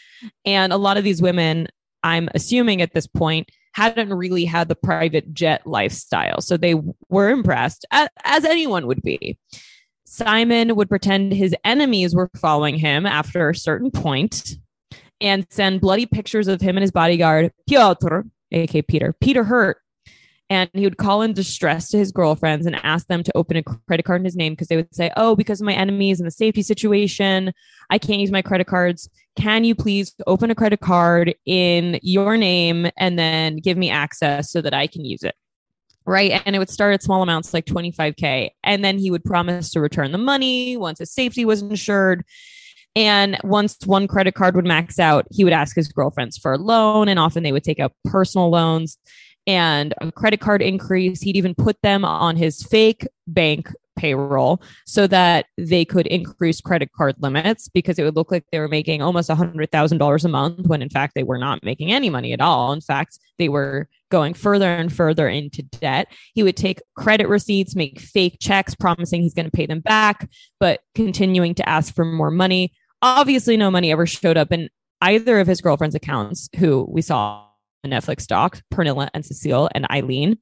[0.44, 1.66] And a lot of these women,
[2.04, 6.40] I'm assuming at this point, hadn't really had the private jet lifestyle.
[6.40, 6.76] So they
[7.10, 9.38] were impressed, as anyone would be.
[10.06, 14.54] Simon would pretend his enemies were following him after a certain point
[15.20, 19.76] and send bloody pictures of him and his bodyguard, Piotr, aka Peter, Peter Hurt.
[20.48, 23.62] And he would call in distress to his girlfriends and ask them to open a
[23.62, 26.26] credit card in his name because they would say, Oh, because of my enemies and
[26.26, 27.52] the safety situation,
[27.90, 29.10] I can't use my credit cards.
[29.36, 34.50] Can you please open a credit card in your name and then give me access
[34.50, 35.34] so that I can use it?
[36.06, 36.40] Right.
[36.46, 38.50] And it would start at small amounts like 25K.
[38.62, 42.24] And then he would promise to return the money once his safety was insured.
[42.94, 46.58] And once one credit card would max out, he would ask his girlfriends for a
[46.58, 47.08] loan.
[47.08, 48.96] And often they would take out personal loans
[49.46, 51.20] and a credit card increase.
[51.20, 56.90] He'd even put them on his fake bank payroll so that they could increase credit
[56.96, 60.82] card limits because it would look like they were making almost $100,000 a month when
[60.82, 62.72] in fact they were not making any money at all.
[62.72, 66.08] In fact, they were going further and further into debt.
[66.34, 70.28] He would take credit receipts, make fake checks promising he's going to pay them back,
[70.60, 72.72] but continuing to ask for more money.
[73.02, 77.46] Obviously, no money ever showed up in either of his girlfriend's accounts, who we saw
[77.84, 80.38] Netflix doc, Pernilla and Cecile and Ayleen.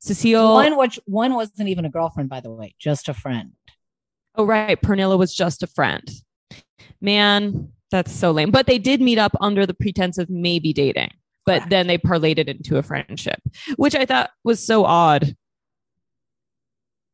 [0.00, 3.52] Cecile, One which one wasn't even a girlfriend, by the way, just a friend.
[4.34, 6.10] oh right, Pernilla was just a friend.
[7.00, 8.50] Man, that's so lame.
[8.50, 11.10] But they did meet up under the pretense of maybe dating,
[11.44, 13.40] but then they parlayed it into a friendship,
[13.76, 15.36] which I thought was so odd,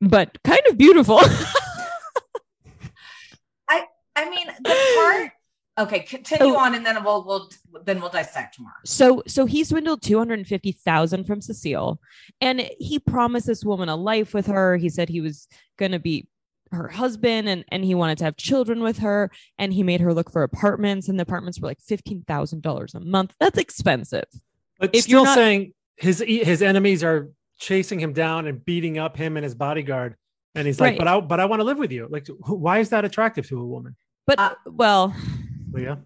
[0.00, 1.18] but kind of beautiful.
[3.68, 5.32] I I mean the part.
[5.78, 6.58] Okay, continue Oh.
[6.58, 7.50] on, and then we'll we'll
[7.84, 8.72] then we'll dissect more.
[8.84, 12.00] So so he swindled 250,000 from Cecile
[12.40, 14.76] and he promised this woman a life with her.
[14.78, 15.46] He said he was
[15.78, 16.28] going to be
[16.72, 20.14] her husband and and he wanted to have children with her and he made her
[20.14, 23.34] look for apartments and the apartments were like $15,000 a month.
[23.38, 24.24] That's expensive.
[24.80, 28.64] But If still you're not- saying his e, his enemies are chasing him down and
[28.64, 30.16] beating up him and his bodyguard,
[30.54, 30.98] and he's like, Right.
[30.98, 33.46] "But I but I want to live with you." Like, wh- why is that attractive
[33.48, 33.94] to a woman?
[34.26, 35.14] But uh, well,
[35.76, 35.98] Leah,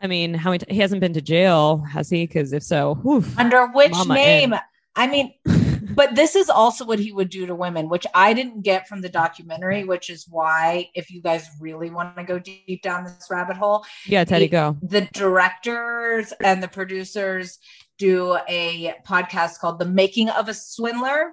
[0.00, 0.58] I mean, how many?
[0.64, 2.26] T- he hasn't been to jail, has he?
[2.26, 4.52] Because if so, whew, Under which mama name?
[4.54, 4.60] in.
[4.96, 5.34] I mean,
[5.94, 9.00] but this is also what he would do to women, which I didn't get from
[9.00, 13.28] the documentary, which is why, if you guys really want to go deep down this
[13.30, 14.76] rabbit hole, Yeah, Teddi, the- go.
[14.82, 17.58] The directors and the producers
[17.98, 21.32] do a podcast called The Making of a Swindler.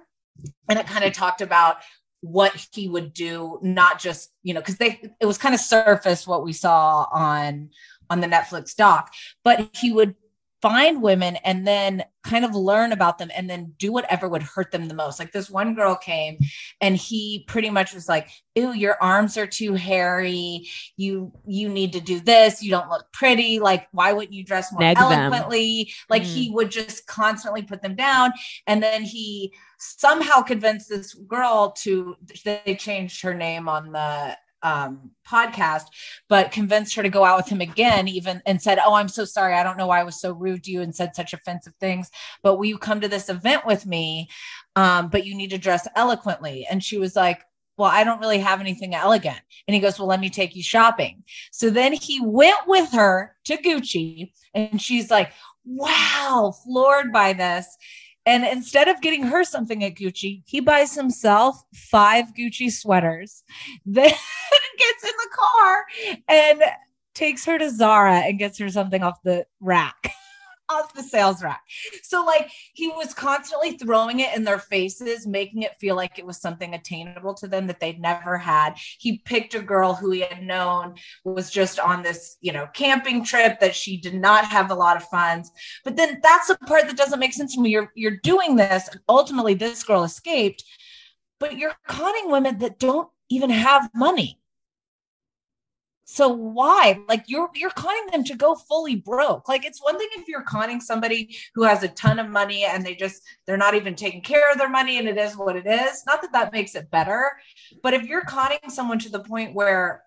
[0.68, 1.76] And it kind of talked about
[2.26, 6.26] what he would do, not just, you know, because they it was kind of surface
[6.26, 7.70] what we saw on
[8.10, 9.12] on the Netflix doc,
[9.44, 10.14] but he would
[10.62, 14.70] find women and then kind of learn about them and then do whatever would hurt
[14.72, 15.18] them the most.
[15.18, 16.38] Like this one girl came
[16.80, 20.66] and he pretty much was like, "Ew, your arms are too hairy.
[20.96, 22.62] You you need to do this.
[22.62, 23.60] You don't look pretty.
[23.60, 25.12] Like why wouldn't you dress more Neg them.
[25.12, 26.54] eloquently?" Like he mm.
[26.54, 28.32] would just constantly put them down
[28.66, 35.10] and then he somehow convinced this girl to they changed her name on the um
[35.28, 35.84] podcast
[36.28, 39.24] but convinced her to go out with him again even and said oh i'm so
[39.24, 39.54] sorry.
[39.54, 42.10] I don't know why i was so rude to you and said such offensive things
[42.42, 44.28] but will you come to this event with me?
[44.74, 46.66] Um but you need to dress eloquently.
[46.70, 47.42] And she was like
[47.76, 49.40] well i don't really have anything elegant.
[49.68, 51.24] And he goes well let me take you shopping.
[51.52, 55.32] So then he went with her to gucci and she's like
[55.64, 57.76] wow floored by this
[58.26, 63.44] and instead of getting her something at Gucci, he buys himself five Gucci sweaters,
[63.86, 65.84] then gets in the car
[66.28, 66.62] and
[67.14, 70.12] takes her to Zara and gets her something off the rack,
[70.68, 71.62] off the sales rack.
[72.02, 76.26] So, like, he was constantly throwing it in their faces, making it feel like it
[76.26, 78.74] was something attainable to them that they'd never had.
[78.98, 83.24] He picked a girl who he had known was just on this, you know, camping
[83.24, 85.50] trip that she did not have a lot of funds.
[85.84, 87.70] But then that's the part that doesn't make sense to me.
[87.70, 88.88] You're you're doing this.
[89.08, 90.64] Ultimately, this girl escaped,
[91.38, 94.40] but you're conning women that don't even have money.
[96.08, 97.00] So why?
[97.08, 99.48] Like you're you're conning them to go fully broke.
[99.48, 102.86] Like it's one thing if you're conning somebody who has a ton of money and
[102.86, 105.66] they just they're not even taking care of their money and it is what it
[105.66, 106.04] is.
[106.06, 107.32] Not that that makes it better,
[107.82, 110.04] but if you're conning someone to the point where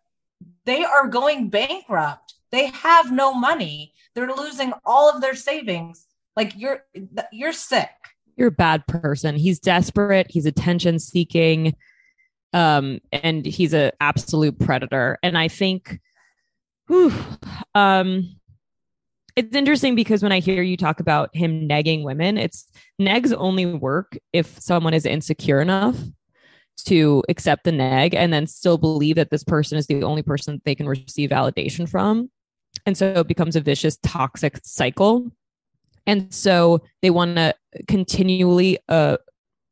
[0.63, 6.07] they are going bankrupt, they have no money, they're losing all of their savings.
[6.33, 6.85] Like you're
[7.33, 7.89] you're sick.
[8.37, 9.35] You're a bad person.
[9.35, 10.27] He's desperate.
[10.29, 11.75] He's attention seeking.
[12.53, 15.19] Um, and he's a absolute predator.
[15.21, 15.99] And I think,
[16.87, 17.13] whew,
[17.75, 18.35] um,
[19.35, 22.67] it's interesting because when I hear you talk about him negging women, it's
[22.99, 25.95] negs only work if someone is insecure enough
[26.85, 30.61] to accept the neg and then still believe that this person is the only person
[30.65, 32.29] they can receive validation from.
[32.85, 35.31] And so it becomes a vicious, toxic cycle.
[36.07, 37.53] And so they want to
[37.87, 39.17] continually uh,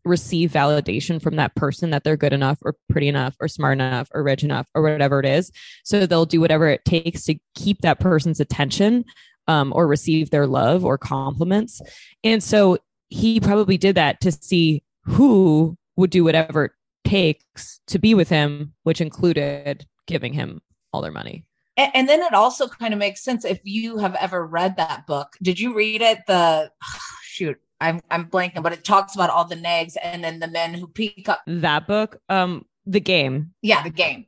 [0.07, 4.07] receive validation from that person that they're good enough or pretty enough or smart enough
[4.13, 5.51] or rich enough or whatever it is.
[5.83, 9.05] So they'll do whatever it takes to keep that person's attention
[9.47, 11.81] um, or receive their love or compliments.
[12.23, 12.77] And so
[13.09, 16.71] he probably did that to see who would do whatever it
[17.05, 21.45] takes to be with him, which included giving him all their money.
[21.77, 25.07] And, and then it also kind of makes sense if you have ever read that
[25.07, 25.35] book.
[25.41, 26.19] Did you read it?
[26.27, 26.71] The
[27.23, 30.73] shoot, I'm I'm blanking, but it talks about all the nags and then the men
[30.73, 31.41] who peek up.
[31.45, 33.53] That book, um, the game.
[33.61, 34.25] Yeah, the game.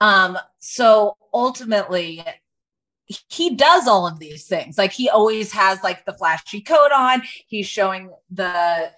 [0.00, 2.24] Um, so ultimately,
[3.28, 4.78] he does all of these things.
[4.78, 7.22] Like he always has like the flashy coat on.
[7.46, 8.92] He's showing the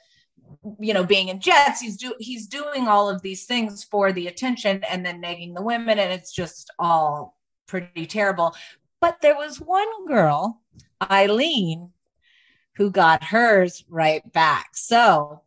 [0.79, 4.27] you know being in jets he's do he's doing all of these things for the
[4.27, 8.55] attention and then nagging the women and it's just all pretty terrible
[9.01, 10.61] but there was one girl
[11.03, 11.91] Ayleen
[12.77, 14.77] who got hers right back.
[14.77, 15.43] So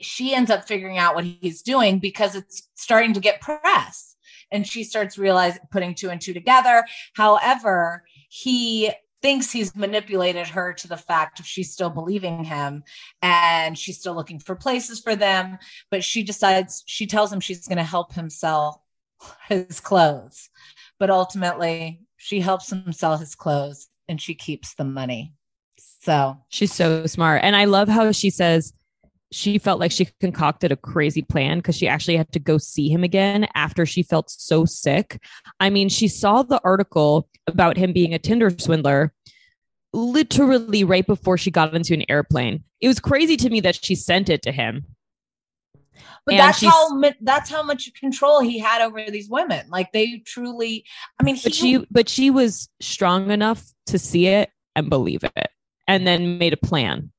[0.00, 4.16] she ends up figuring out what he's doing because it's starting to get press.
[4.52, 6.84] And she starts realizing putting two and two together.
[7.14, 8.90] However he
[9.22, 12.82] thinks he's manipulated her to the fact of she's still believing him
[13.20, 15.58] and she's still looking for places for them.
[15.90, 18.84] But she decides she tells him she's going to help him sell
[19.48, 20.48] his clothes.
[20.98, 25.34] But ultimately she helps him sell his clothes and she keeps the money
[26.00, 27.42] so She's so smart.
[27.44, 28.72] And I love how she says
[29.32, 32.88] she felt like she concocted a crazy plan because she actually had to go see
[32.88, 35.22] him again after she felt so sick.
[35.60, 39.12] I mean, she saw the article about him being a Tinder swindler
[39.92, 42.64] literally right before she got into an airplane.
[42.80, 44.84] It was crazy to me that she sent it to him.
[46.24, 50.22] but And that's how that's how much control he had over these women like they
[50.26, 50.84] truly
[51.20, 55.24] i mean But he, she but she was strong enough to see it and believe
[55.24, 55.50] it
[55.90, 57.10] and then made a plan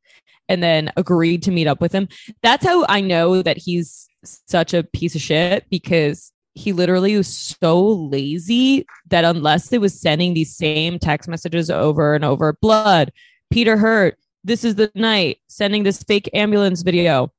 [0.48, 2.08] and then agreed to meet up with him.
[2.42, 7.28] That's how I know that he's such a piece of shit because he literally was
[7.28, 13.12] so lazy that unless it was sending these same text messages over and over, blood,
[13.50, 17.32] Peter hurt, this is the night, sending this fake ambulance video.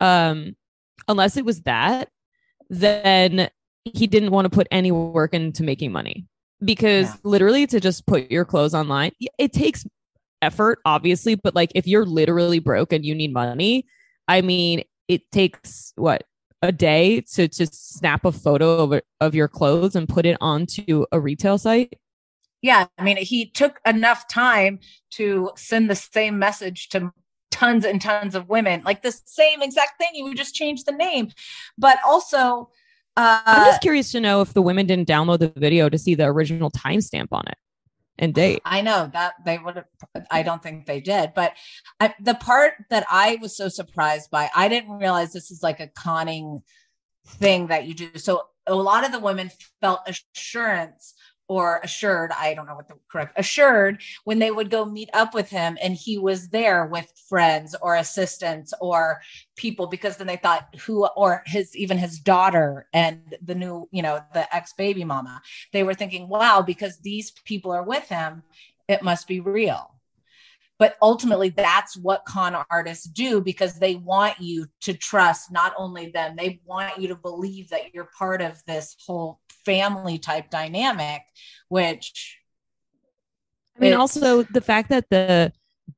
[0.00, 0.54] Um,
[1.08, 2.10] unless it was that,
[2.68, 3.48] then
[3.84, 6.26] he didn't want to put any work into making money
[6.62, 7.16] because yeah.
[7.24, 9.86] literally to just put your clothes online, it takes
[10.42, 13.86] effort, obviously, but like if you're literally broke and you need money,
[14.28, 16.24] I mean, it takes what
[16.60, 21.06] a day to just snap a photo of, of your clothes and put it onto
[21.10, 21.94] a retail site.
[22.60, 24.78] Yeah, I mean, he took enough time
[25.12, 27.12] to send the same message to
[27.50, 30.10] tons and tons of women, like the same exact thing.
[30.14, 31.30] You would just change the name,
[31.76, 32.70] but also
[33.16, 36.14] uh, I'm just curious to know if the women didn't download the video to see
[36.14, 37.58] the original timestamp on it
[38.18, 38.60] and date.
[38.64, 39.86] I know that they would have,
[40.30, 41.32] I don't think they did.
[41.34, 41.54] But
[41.98, 45.80] I, the part that I was so surprised by, I didn't realize this is like
[45.80, 46.62] a conning
[47.26, 48.10] thing that you do.
[48.16, 49.50] So a lot of the women
[49.80, 51.14] felt assurance
[51.52, 55.34] or assured i don't know what the correct assured when they would go meet up
[55.34, 59.20] with him and he was there with friends or assistants or
[59.56, 64.02] people because then they thought who or his even his daughter and the new you
[64.02, 65.40] know the ex baby mama.
[65.72, 68.42] They were thinking wow because these people are with him
[68.88, 69.94] it must be real.
[70.78, 76.10] But ultimately that's what con artists do because they want you to trust not only
[76.10, 81.22] them they want you to believe that you're part of this whole family type dynamic
[81.68, 82.38] which
[83.76, 85.52] i mean also the fact that the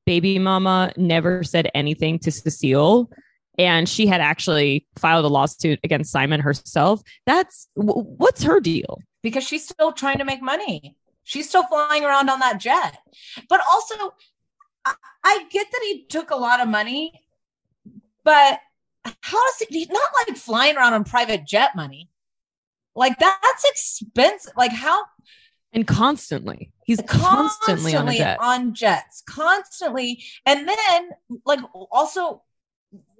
[0.05, 3.09] baby mama never said anything to cecile
[3.57, 9.43] and she had actually filed a lawsuit against simon herself that's what's her deal because
[9.43, 12.97] she's still trying to make money she's still flying around on that jet
[13.49, 14.13] but also
[15.23, 17.21] I, get that he took a lot of money,
[18.23, 18.59] but
[19.03, 19.67] how does it?
[19.69, 22.09] He's not like flying around on private jet money.
[22.95, 24.53] Like that's expensive.
[24.57, 25.03] Like how?
[25.73, 28.37] And constantly, he's constantly, constantly on, jet.
[28.39, 30.23] on jets, constantly.
[30.45, 31.09] And then,
[31.45, 31.59] like,
[31.91, 32.43] also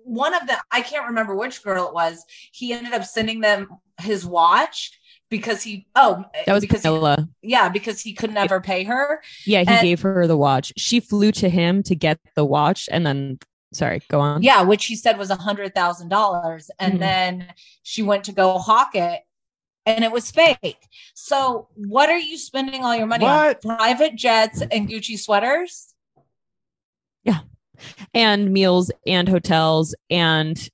[0.06, 2.24] one of the I can't remember which girl it was.
[2.54, 3.68] He ended up sending them
[4.00, 4.98] his watch
[5.30, 7.28] because he oh that was because Camilla.
[7.42, 10.72] He, yeah because he could never pay her yeah he and, gave her the watch
[10.78, 13.40] she flew to him to get the watch and then
[13.74, 17.02] sorry go on yeah which he said was a hundred thousand dollars and mm-hmm.
[17.02, 17.48] then
[17.82, 19.22] she went to go hawk it
[19.86, 23.66] and it was fake so what are you spending all your money what?
[23.66, 25.94] on private jets and gucci sweaters
[27.24, 27.40] yeah
[28.14, 30.70] and meals and hotels and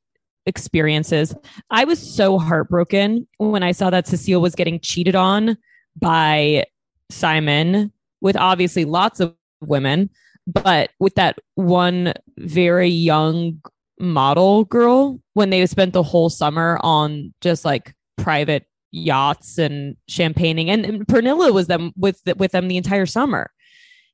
[0.45, 1.35] experiences.
[1.69, 5.57] I was so heartbroken when I saw that Cecile was getting cheated on
[5.99, 6.65] by
[7.09, 7.91] Simon
[8.21, 10.09] with obviously lots of women,
[10.47, 13.61] but with that one very young
[13.99, 20.69] model girl when they spent the whole summer on just like private yachts and champagning
[20.69, 23.51] and, and Pernilla was them with with them the entire summer.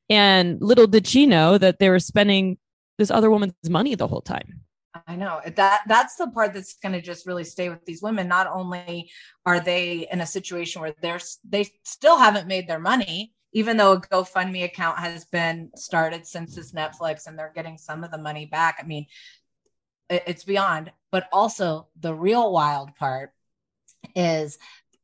[0.09, 2.57] And little did she know that they were spending
[2.97, 4.61] this other woman's money the whole time.
[5.07, 8.27] I know that that's the part that's going to just really stay with these women.
[8.27, 9.11] Not only
[9.45, 13.93] are they in a situation where they're they still haven't made their money, even though
[13.93, 18.17] a GoFundMe account has been started since this Netflix, and they're getting some of the
[18.17, 18.77] money back.
[18.81, 19.05] I mean,
[20.09, 20.91] it, it's beyond.
[21.11, 23.31] But also the real wild part
[24.15, 24.57] is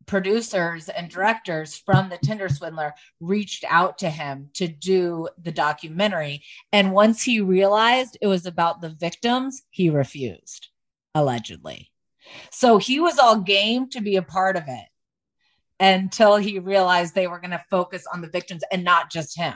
[0.06, 6.44] producers and directors from the Tinder Swindler reached out to him to do the documentary.
[6.72, 10.70] And once he realized it was about the victims, he refused,
[11.16, 11.92] allegedly.
[12.52, 14.86] So he was all game to be a part of it
[15.80, 19.56] until he realized they were going to focus on the victims and not just him.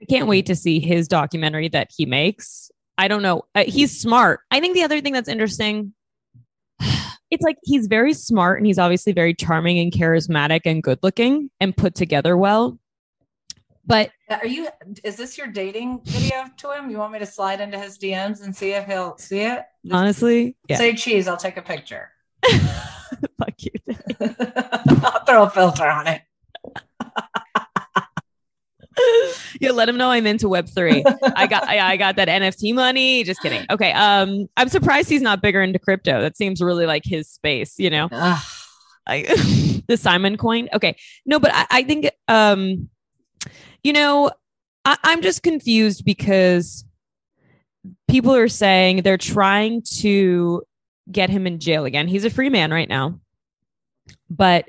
[0.00, 2.70] I can't wait to see his documentary that he makes.
[2.96, 3.42] I don't know.
[3.54, 4.40] Uh, he's smart.
[4.50, 5.94] I think the other thing that's interesting
[7.30, 11.50] it's like he's very smart and he's obviously very charming and charismatic and good looking
[11.60, 12.78] and put together well.
[13.86, 14.68] But uh, are you
[15.02, 16.90] is this your dating video to him?
[16.90, 19.64] You want me to slide into his DMs and see if he'll see it?
[19.90, 20.76] Honestly, yeah.
[20.76, 22.10] Say cheese, I'll take a picture.
[23.38, 23.72] Fuck you.
[25.02, 26.22] I'll throw a filter on it.
[29.60, 31.04] yeah, let him know I'm into Web three.
[31.36, 33.24] I got I, I, got that NFT money.
[33.24, 33.64] Just kidding.
[33.70, 33.92] Okay.
[33.92, 36.20] Um, I'm surprised he's not bigger into crypto.
[36.20, 37.78] That seems really like his space.
[37.78, 40.68] You know, I, the Simon coin.
[40.72, 40.96] Okay,
[41.26, 42.88] no, but I, I think um,
[43.82, 44.30] you know,
[44.84, 46.84] I, I'm just confused because
[48.08, 50.62] people are saying they're trying to
[51.10, 52.08] get him in jail again.
[52.08, 53.18] He's a free man right now,
[54.30, 54.68] but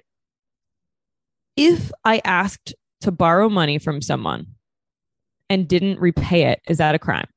[1.60, 4.48] if I asked to borrow money from someone
[5.50, 7.28] and didn't repay it, is that a crime?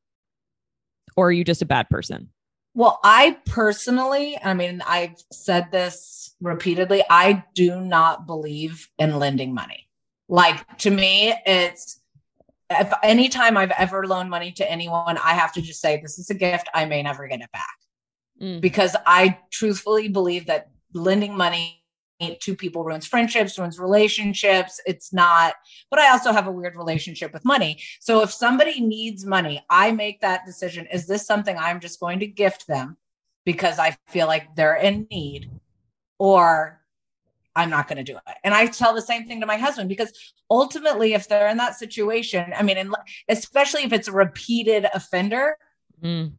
[1.16, 2.30] Or are you just a bad person?
[2.74, 7.02] Well, I personally, I mean, I've said this repeatedly.
[7.10, 9.88] I do not believe in lending money.
[10.28, 12.00] Like to me, it's
[12.70, 16.30] if anytime I've ever loaned money to anyone, I have to just say, this is
[16.30, 16.68] a gift.
[16.74, 17.76] I may never get it back.
[18.40, 18.62] Mm.
[18.62, 21.81] Because I truthfully believe that lending money
[22.40, 24.80] to people ruins friendships, ruins relationships.
[24.86, 25.54] It's not,
[25.90, 27.78] but I also have a weird relationship with money.
[28.00, 30.86] So if somebody needs money, I make that decision.
[30.92, 32.96] Is this something I'm just going to gift them
[33.44, 35.50] because I feel like they're in need?
[36.18, 36.80] Or
[37.54, 38.36] I'm not going to do it.
[38.44, 40.12] And I tell the same thing to my husband because
[40.50, 42.94] ultimately, if they're in that situation, I mean, and
[43.28, 45.56] especially if it's a repeated offender,
[46.02, 46.32] Mm.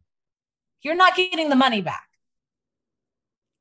[0.82, 2.06] you're not getting the money back.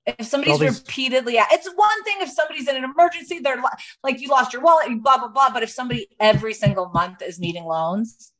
[0.06, 3.64] If somebody's All these- repeatedly, it's one thing if somebody's in an emergency, they're li-
[4.04, 5.50] like you lost your wallet, you blah blah blah.
[5.52, 8.32] But if somebody every single month is needing loans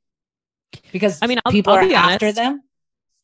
[0.92, 2.36] because I mean, I'll, people I'll are be after honest.
[2.36, 2.62] them,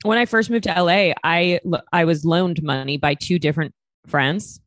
[0.04, 1.60] When I first moved to LA, I
[1.92, 3.74] I was loaned money by two different
[4.08, 4.62] friends,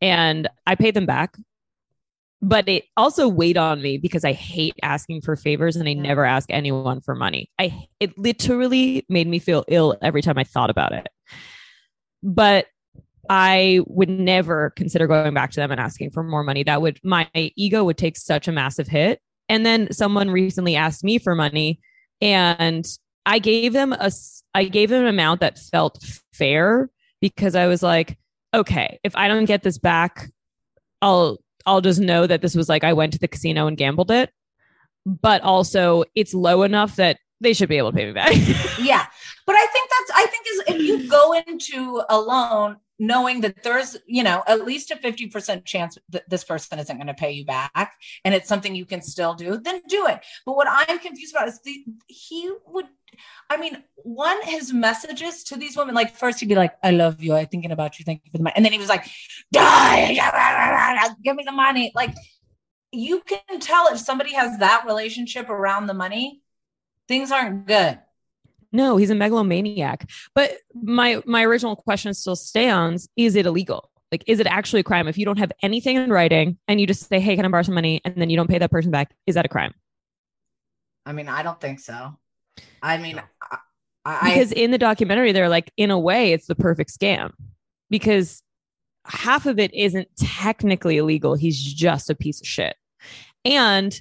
[0.00, 1.36] and I paid them back.
[2.42, 6.24] But it also weighed on me because I hate asking for favors, and I never
[6.24, 7.50] ask anyone for money.
[7.58, 11.06] I it literally made me feel ill every time I thought about it.
[12.22, 12.66] But
[13.28, 16.62] I would never consider going back to them and asking for more money.
[16.62, 19.20] That would my ego would take such a massive hit.
[19.48, 21.80] And then someone recently asked me for money
[22.20, 22.86] and
[23.24, 24.10] I gave them a,
[24.54, 26.02] I gave them an amount that felt
[26.32, 28.18] fair because I was like,
[28.54, 30.30] okay, if I don't get this back,
[31.02, 34.10] I'll I'll just know that this was like I went to the casino and gambled
[34.10, 34.30] it.
[35.04, 38.32] But also it's low enough that they should be able to pay me back.
[38.80, 39.06] yeah.
[39.46, 43.62] But I think that's I think is if you go into a loan knowing that
[43.62, 47.30] there's you know at least a 50% chance that this person isn't going to pay
[47.30, 47.94] you back
[48.24, 50.20] and it's something you can still do then do it.
[50.44, 52.86] But what i'm confused about is the he would
[53.50, 57.22] i mean one his messages to these women like first he'd be like i love
[57.22, 57.34] you.
[57.34, 58.04] I'm thinking about you.
[58.04, 58.54] Thank you for the money.
[58.56, 59.06] And then he was like
[59.52, 60.14] die.
[61.22, 61.92] Give me the money.
[61.94, 62.14] Like
[62.92, 66.42] you can tell if somebody has that relationship around the money
[67.08, 67.98] things aren't good
[68.72, 70.10] No, he's a megalomaniac.
[70.34, 73.90] But my my original question still stands: Is it illegal?
[74.12, 76.86] Like, is it actually a crime if you don't have anything in writing and you
[76.86, 78.90] just say, "Hey, can I borrow some money?" and then you don't pay that person
[78.90, 79.12] back?
[79.26, 79.74] Is that a crime?
[81.04, 82.16] I mean, I don't think so.
[82.82, 83.58] I mean, I,
[84.04, 87.32] I Because in the documentary, they're like, in a way, it's the perfect scam
[87.90, 88.42] because
[89.04, 91.34] half of it isn't technically illegal.
[91.34, 92.76] He's just a piece of shit.
[93.44, 94.00] And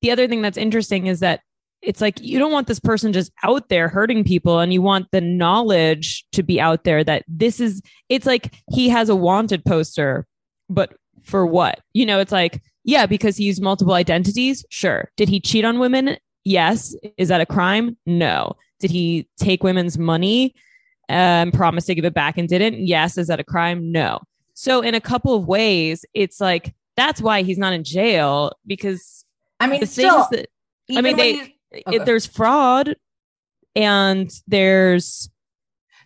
[0.00, 1.40] the other thing that's interesting is that
[1.82, 5.08] it's like you don't want this person just out there hurting people and you want
[5.10, 9.64] the knowledge to be out there that this is it's like he has a wanted
[9.64, 10.26] poster
[10.70, 11.80] but for what?
[11.92, 14.64] You know it's like yeah because he used multiple identities?
[14.70, 15.10] Sure.
[15.16, 16.16] Did he cheat on women?
[16.44, 16.94] Yes.
[17.16, 17.96] Is that a crime?
[18.06, 18.56] No.
[18.80, 20.54] Did he take women's money
[21.08, 22.84] and promise to give it back and didn't?
[22.84, 23.18] Yes.
[23.18, 23.92] Is that a crime?
[23.92, 24.20] No.
[24.54, 29.24] So in a couple of ways it's like that's why he's not in jail because
[29.60, 30.48] I mean, the still, things
[30.88, 32.96] that I mean, they you- it- there's fraud
[33.74, 35.30] and there's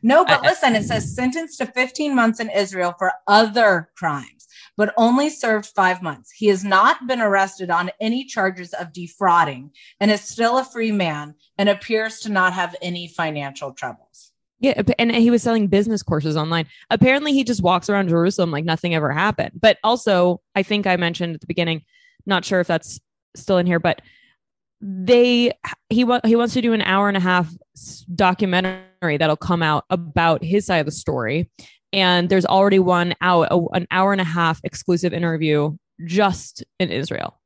[0.02, 4.46] No, but listen, it says sentenced to 15 months in Israel for other crimes,
[4.76, 6.30] but only served five months.
[6.30, 10.92] He has not been arrested on any charges of defrauding and is still a free
[10.92, 14.32] man and appears to not have any financial troubles.
[14.58, 16.66] yeah, and he was selling business courses online.
[16.88, 19.52] Apparently, he just walks around Jerusalem like nothing ever happened.
[19.60, 21.82] But also, I think I mentioned at the beginning,
[22.24, 22.98] not sure if that's
[23.34, 24.00] still in here, but
[24.80, 25.52] they
[25.88, 27.52] he wa- he wants to do an hour and a half
[28.14, 31.50] documentary that'll come out about his side of the story,
[31.92, 36.90] and there's already one out, a, an hour and a half exclusive interview just in
[36.90, 37.40] Israel.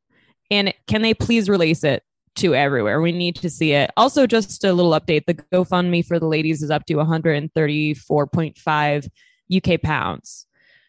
[0.50, 2.02] And can they please release it
[2.36, 3.00] to everywhere?
[3.00, 3.90] We need to see it.
[3.96, 9.08] Also, just a little update: the GoFundMe for the ladies is up to 134.5
[9.56, 10.46] UK pounds.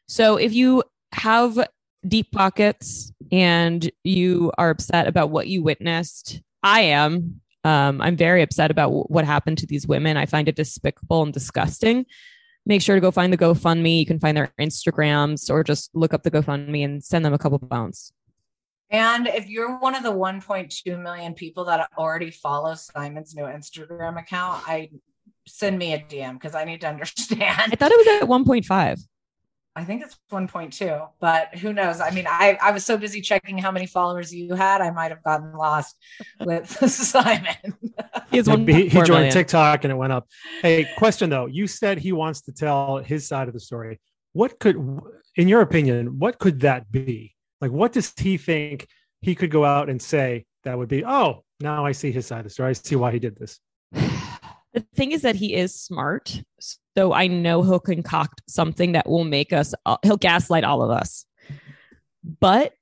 [0.07, 0.83] So if you
[1.13, 1.67] have
[2.07, 7.41] deep pockets and you are upset about what you witnessed, I am.
[7.63, 10.17] Um, I'm very upset about w- what happened to these women.
[10.17, 12.05] I find it despicable and disgusting.
[12.65, 13.99] Make sure to go find the GoFundMe.
[13.99, 17.37] You can find their Instagrams or just look up the GoFundMe and send them a
[17.37, 18.13] couple pounds.
[18.89, 24.19] And if you're one of the 1.2 million people that already follow Simon's new Instagram
[24.19, 24.89] account, I
[25.47, 27.71] send me a DM because I need to understand.
[27.71, 29.01] I thought it was at 1.5.
[29.73, 32.01] I think it's 1.2, but who knows?
[32.01, 35.11] I mean, I, I was so busy checking how many followers you had, I might
[35.11, 35.95] have gotten lost
[36.41, 37.55] with Simon.
[38.29, 39.33] He has one he point four joined million.
[39.33, 40.27] TikTok and it went up.
[40.61, 41.45] Hey, question though.
[41.45, 44.01] You said he wants to tell his side of the story.
[44.33, 44.75] What could,
[45.35, 47.35] in your opinion, what could that be?
[47.61, 48.87] Like, what does he think
[49.21, 52.39] he could go out and say that would be, oh, now I see his side
[52.39, 52.71] of the story.
[52.71, 53.59] I see why he did this.
[54.73, 56.43] The thing is that he is smart.
[56.97, 60.89] So I know he'll concoct something that will make us, uh, he'll gaslight all of
[60.89, 61.25] us.
[62.39, 62.73] But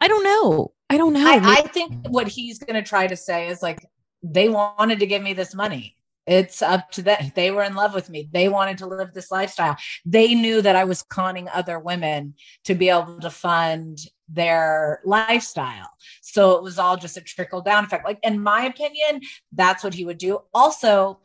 [0.00, 0.72] I don't know.
[0.88, 1.26] I don't know.
[1.26, 3.84] I, I think what he's going to try to say is like,
[4.22, 5.96] they wanted to give me this money.
[6.26, 7.32] It's up to them.
[7.34, 8.28] They were in love with me.
[8.32, 9.76] They wanted to live this lifestyle.
[10.04, 13.98] They knew that I was conning other women to be able to fund
[14.28, 15.90] their lifestyle.
[16.22, 18.04] So it was all just a trickle down effect.
[18.04, 19.20] Like, in my opinion,
[19.52, 20.40] that's what he would do.
[20.52, 21.20] Also,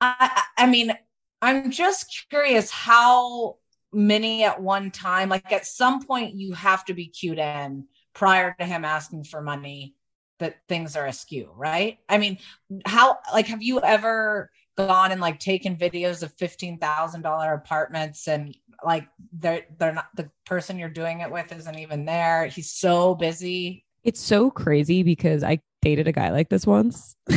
[0.00, 0.96] I, I mean,
[1.44, 3.56] I'm just curious how
[3.92, 8.54] many at one time, like at some point, you have to be cued in prior
[8.58, 9.94] to him asking for money
[10.38, 11.98] that things are askew, right?
[12.08, 12.38] I mean,
[12.86, 18.26] how like have you ever gone and like taken videos of fifteen thousand dollar apartments
[18.26, 19.06] and like
[19.38, 22.46] they're they're not the person you're doing it with isn't even there.
[22.46, 23.84] He's so busy.
[24.02, 27.16] It's so crazy because I dated a guy like this once.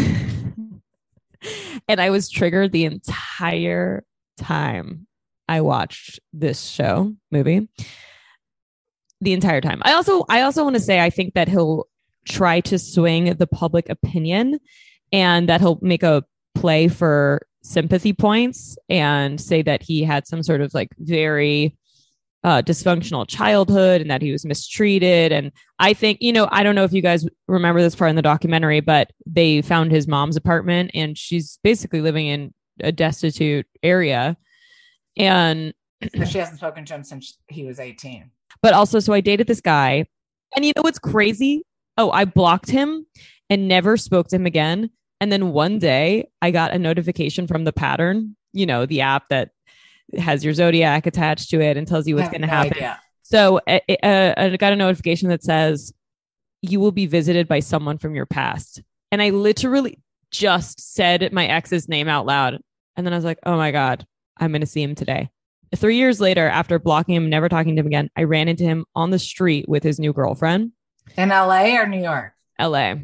[1.87, 4.03] and I was triggered the entire
[4.37, 5.07] time
[5.47, 7.69] I watched this show movie.
[9.21, 9.81] The entire time.
[9.83, 11.87] I also I also want to say I think that he'll
[12.27, 14.59] try to swing the public opinion
[15.11, 16.23] and that he'll make a
[16.53, 21.75] play for sympathy points and say that he had some sort of like very
[22.43, 25.31] uh, dysfunctional childhood and that he was mistreated.
[25.31, 28.15] And I think, you know, I don't know if you guys remember this part in
[28.15, 33.65] the documentary, but they found his mom's apartment and she's basically living in a destitute
[33.83, 34.37] area.
[35.17, 35.73] And
[36.25, 38.29] she hasn't spoken to him since he was 18.
[38.61, 40.05] But also, so I dated this guy.
[40.55, 41.63] And you know what's crazy?
[41.97, 43.05] Oh, I blocked him
[43.49, 44.91] and never spoke to him again.
[45.19, 49.29] And then one day I got a notification from the pattern, you know, the app
[49.29, 49.49] that
[50.17, 52.73] has your zodiac attached to it and tells you what's going to no happen.
[52.73, 52.99] idea.
[53.23, 55.93] So uh, uh, I got a notification that says
[56.61, 58.81] you will be visited by someone from your past.
[59.11, 59.99] And I literally
[60.31, 62.59] just said my ex's name out loud.
[62.95, 64.05] And then I was like, oh my God,
[64.37, 65.29] I'm going to see him today.
[65.75, 68.85] Three years later, after blocking him, never talking to him again, I ran into him
[68.95, 70.71] on the street with his new girlfriend.
[71.17, 72.33] In LA or New York?
[72.59, 72.95] LA.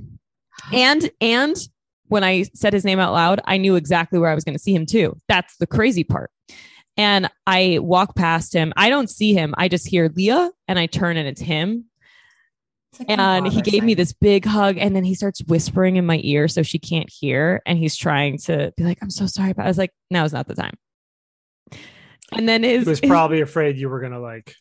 [0.71, 1.55] And and
[2.07, 4.61] when I said his name out loud, I knew exactly where I was going to
[4.61, 5.17] see him too.
[5.27, 6.31] That's the crazy part.
[6.97, 8.71] And I walk past him.
[8.75, 9.53] I don't see him.
[9.57, 11.85] I just hear Leah and I turn and it's him.
[13.07, 16.47] and he gave me this big hug and then he starts whispering in my ear
[16.47, 19.67] so she can't hear and he's trying to be like I'm so sorry but I
[19.67, 20.75] was like now is not the time.
[22.31, 24.55] And then his He was his- probably afraid you were gonna like.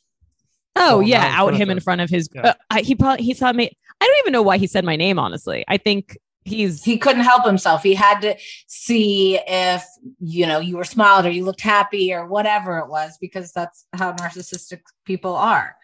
[0.74, 2.30] Oh yeah, out out front him in front of his.
[2.34, 2.40] Yeah.
[2.48, 3.70] Uh, I, he probably he thought me.
[4.00, 5.18] I don't even know why he said my name.
[5.18, 7.82] Honestly, I think he's he couldn't help himself.
[7.82, 8.36] He had to
[8.66, 9.84] see if
[10.20, 13.86] you know you were smiled or you looked happy or whatever it was because that's
[13.92, 15.76] how narcissistic people are.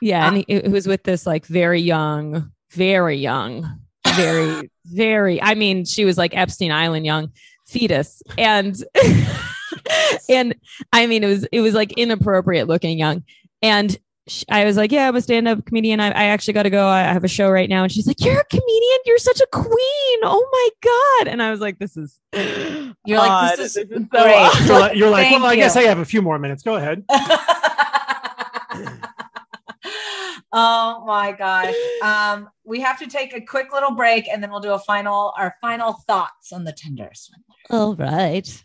[0.00, 3.80] yeah, and um, he, he was with this like very young, very young,
[4.14, 5.42] very very.
[5.42, 7.30] I mean, she was like Epstein Island young
[7.66, 8.76] fetus, and
[10.28, 10.54] and
[10.92, 13.24] I mean it was it was like inappropriate looking young,
[13.62, 13.96] and.
[14.28, 16.00] Sh- I was like, yeah, I'm a stand-up comedian.
[16.00, 16.86] I, I actually got to go.
[16.86, 17.82] I I have a show right now.
[17.82, 18.98] And she's like, you're a comedian.
[19.04, 20.18] You're such a queen.
[20.22, 21.32] Oh my god!
[21.32, 22.20] And I was like, this is.
[23.06, 23.58] You're like, odd.
[23.58, 24.10] this is so great.
[24.10, 24.66] odd.
[24.66, 25.76] You're like, you're like Thank well, I guess.
[25.76, 26.62] I have a few more minutes.
[26.64, 27.04] Go ahead.
[30.58, 31.74] Oh my gosh.
[32.02, 35.34] Um, we have to take a quick little break and then we'll do a final
[35.36, 37.54] our final thoughts on the Tinder swindler.
[37.68, 38.64] All right.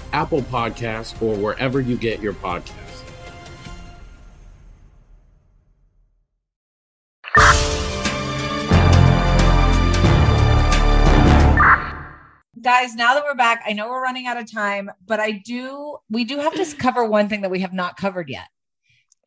[0.13, 2.91] Apple Podcasts, or wherever you get your podcasts.
[12.61, 15.97] guys now that we're back i know we're running out of time but i do
[16.09, 18.47] we do have to cover one thing that we have not covered yet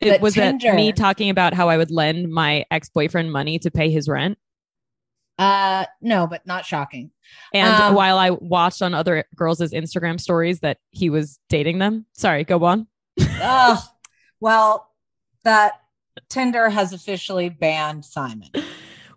[0.01, 3.59] It was Tinder- that me talking about how I would lend my ex boyfriend money
[3.61, 4.39] to pay his rent.
[5.39, 7.11] Uh no but not shocking
[7.53, 12.07] And Um, while I watched on other girls' Instagram stories that he was dating them.
[12.13, 12.87] Sorry, go on.
[13.21, 13.83] oh
[14.41, 14.91] well
[15.43, 15.73] that
[16.29, 18.49] tinder has officially banned simon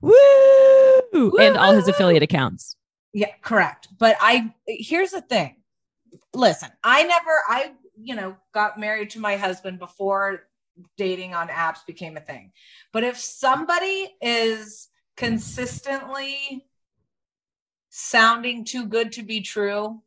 [0.01, 1.38] Woo!
[1.39, 2.76] And all his affiliate accounts.
[3.13, 3.88] Yeah, correct.
[3.97, 5.55] But I here's the thing.
[6.34, 10.43] Listen, I never I you know got married to my husband before
[10.97, 12.51] dating on apps became a thing.
[12.93, 16.65] But if somebody is consistently
[17.89, 20.01] sounding too good to be true,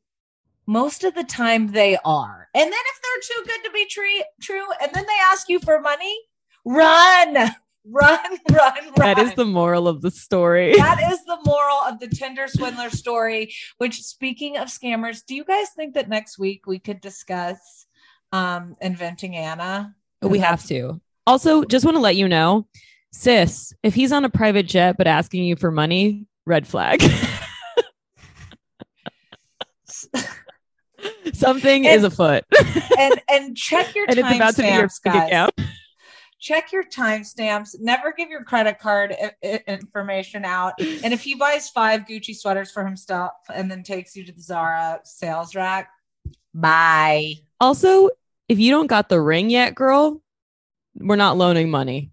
[0.67, 2.49] most of the time they are.
[2.55, 5.59] And then if they're too good to be true, true and then they ask you
[5.61, 6.17] for money,
[6.65, 7.51] run.
[7.87, 8.95] Run, run, run.
[8.97, 10.75] That is the moral of the story.
[10.77, 13.55] That is the moral of the Tinder swindler story.
[13.79, 17.87] Which, speaking of scammers, do you guys think that next week we could discuss
[18.33, 19.95] um, inventing Anna?
[20.21, 21.01] We have to.
[21.27, 22.67] Also, just want to let you know,
[23.13, 27.03] sis, if he's on a private jet but asking you for money, red flag.
[31.33, 32.45] Something is afoot.
[32.99, 35.55] and and check your and it's about to be your bank account.
[36.41, 37.77] Check your timestamps.
[37.81, 40.73] Never give your credit card i- i- information out.
[40.81, 44.41] And if he buys five Gucci sweaters for himself and then takes you to the
[44.41, 45.91] Zara sales rack,
[46.55, 47.35] bye.
[47.61, 48.09] Also,
[48.49, 50.23] if you don't got the ring yet, girl,
[50.95, 52.11] we're not loaning money.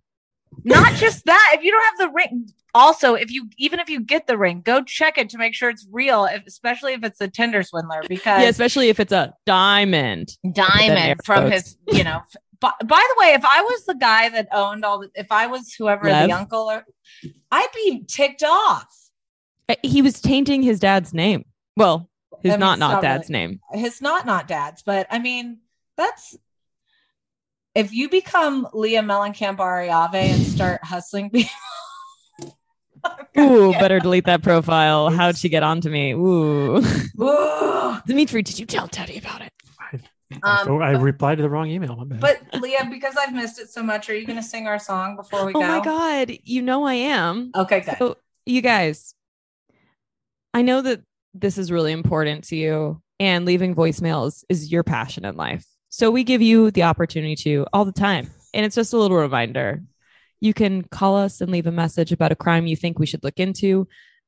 [0.64, 4.00] Not just that, if you don't have the ring, also if you even if you
[4.00, 7.22] get the ring, go check it to make sure it's real, if, especially if it's
[7.22, 8.02] a Tinder swindler.
[8.08, 10.38] Because Yeah, especially if it's a diamond.
[10.44, 12.22] With an air diamond from his, you know.
[12.60, 15.46] By, by the way, if I was the guy that owned all the, if I
[15.46, 16.28] was whoever Lev?
[16.28, 16.86] the uncle, or,
[17.52, 18.88] I'd be ticked off.
[19.70, 21.46] Uh, He was tainting his dad's name.
[21.76, 22.10] Well,
[22.42, 23.60] his I mean, not not not dad's really- name.
[23.74, 25.60] His not not dad's, but I mean,
[25.98, 26.36] that's
[27.78, 31.52] if you become Leah Mellencamp Arroyave and start hustling people.
[33.38, 35.12] Ooh, better delete that profile.
[35.12, 36.12] How'd she get onto me?
[36.14, 36.82] Ooh.
[37.22, 37.98] Ooh.
[38.08, 39.54] Dimitri, did you tell Teddi about it?
[40.44, 42.04] Um, so I replied to the wrong email.
[42.04, 45.16] But Leah, because I've missed it so much, are you going to sing our song
[45.16, 45.66] before we oh go?
[45.66, 47.52] Oh my god, you know I am.
[47.56, 47.96] Okay, good.
[47.98, 49.14] So, you guys,
[50.54, 51.02] I know that
[51.34, 55.66] this is really important to you, and leaving voicemails is your passion in life.
[55.90, 59.18] So we give you the opportunity to all the time, and it's just a little
[59.18, 59.82] reminder.
[60.40, 63.24] You can call us and leave a message about a crime you think we should
[63.24, 63.88] look into,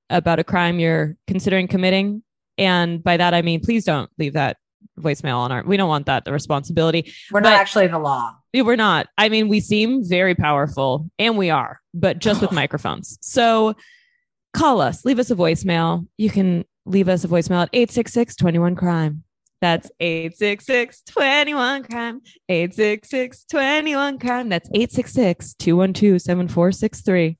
[0.10, 2.24] about a crime you're considering committing,
[2.58, 4.58] and by that I mean please don't leave that
[5.00, 5.64] voicemail on our.
[5.64, 7.14] We don't want that the responsibility.
[7.32, 8.36] We're not But- actually the law.
[8.54, 9.06] We're not.
[9.16, 13.20] I mean, we seem very powerful, and we are, but just with microphones.
[13.22, 13.76] So
[14.56, 16.08] call us, leave us a voicemail.
[16.18, 19.24] You can leave us a voicemail at 866 21 crime.
[19.62, 22.22] That's 866 21 crime.
[22.48, 24.50] 866 21 crime.
[24.50, 27.38] That's 866 212 7463.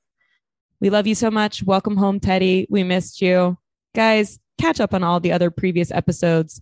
[0.80, 1.62] We love you so much.
[1.62, 2.66] Welcome home, Teddi.
[2.68, 3.56] We missed you.
[3.94, 6.60] Guys, catch up on all the other previous episodes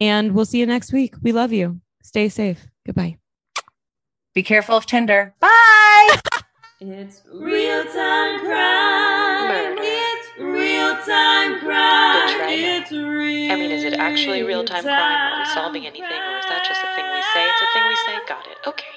[0.00, 1.14] And we'll see you next week.
[1.22, 1.80] We love you.
[2.02, 2.66] Stay safe.
[2.84, 3.16] Goodbye.
[4.34, 5.34] Be careful of Tinder.
[5.40, 6.20] Bye.
[6.80, 9.95] It's real time crime.
[10.36, 12.52] It's real time crime.
[12.52, 13.52] It's real.
[13.52, 15.32] I mean, is it actually real time crime?
[15.32, 17.48] Are we solving anything, or is that just a thing we say?
[17.48, 18.18] It's a thing we say.
[18.28, 18.58] Got it.
[18.66, 18.92] Okay.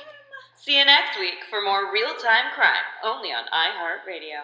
[0.57, 4.43] See you next week for more real time crime, only on iHeartRadio.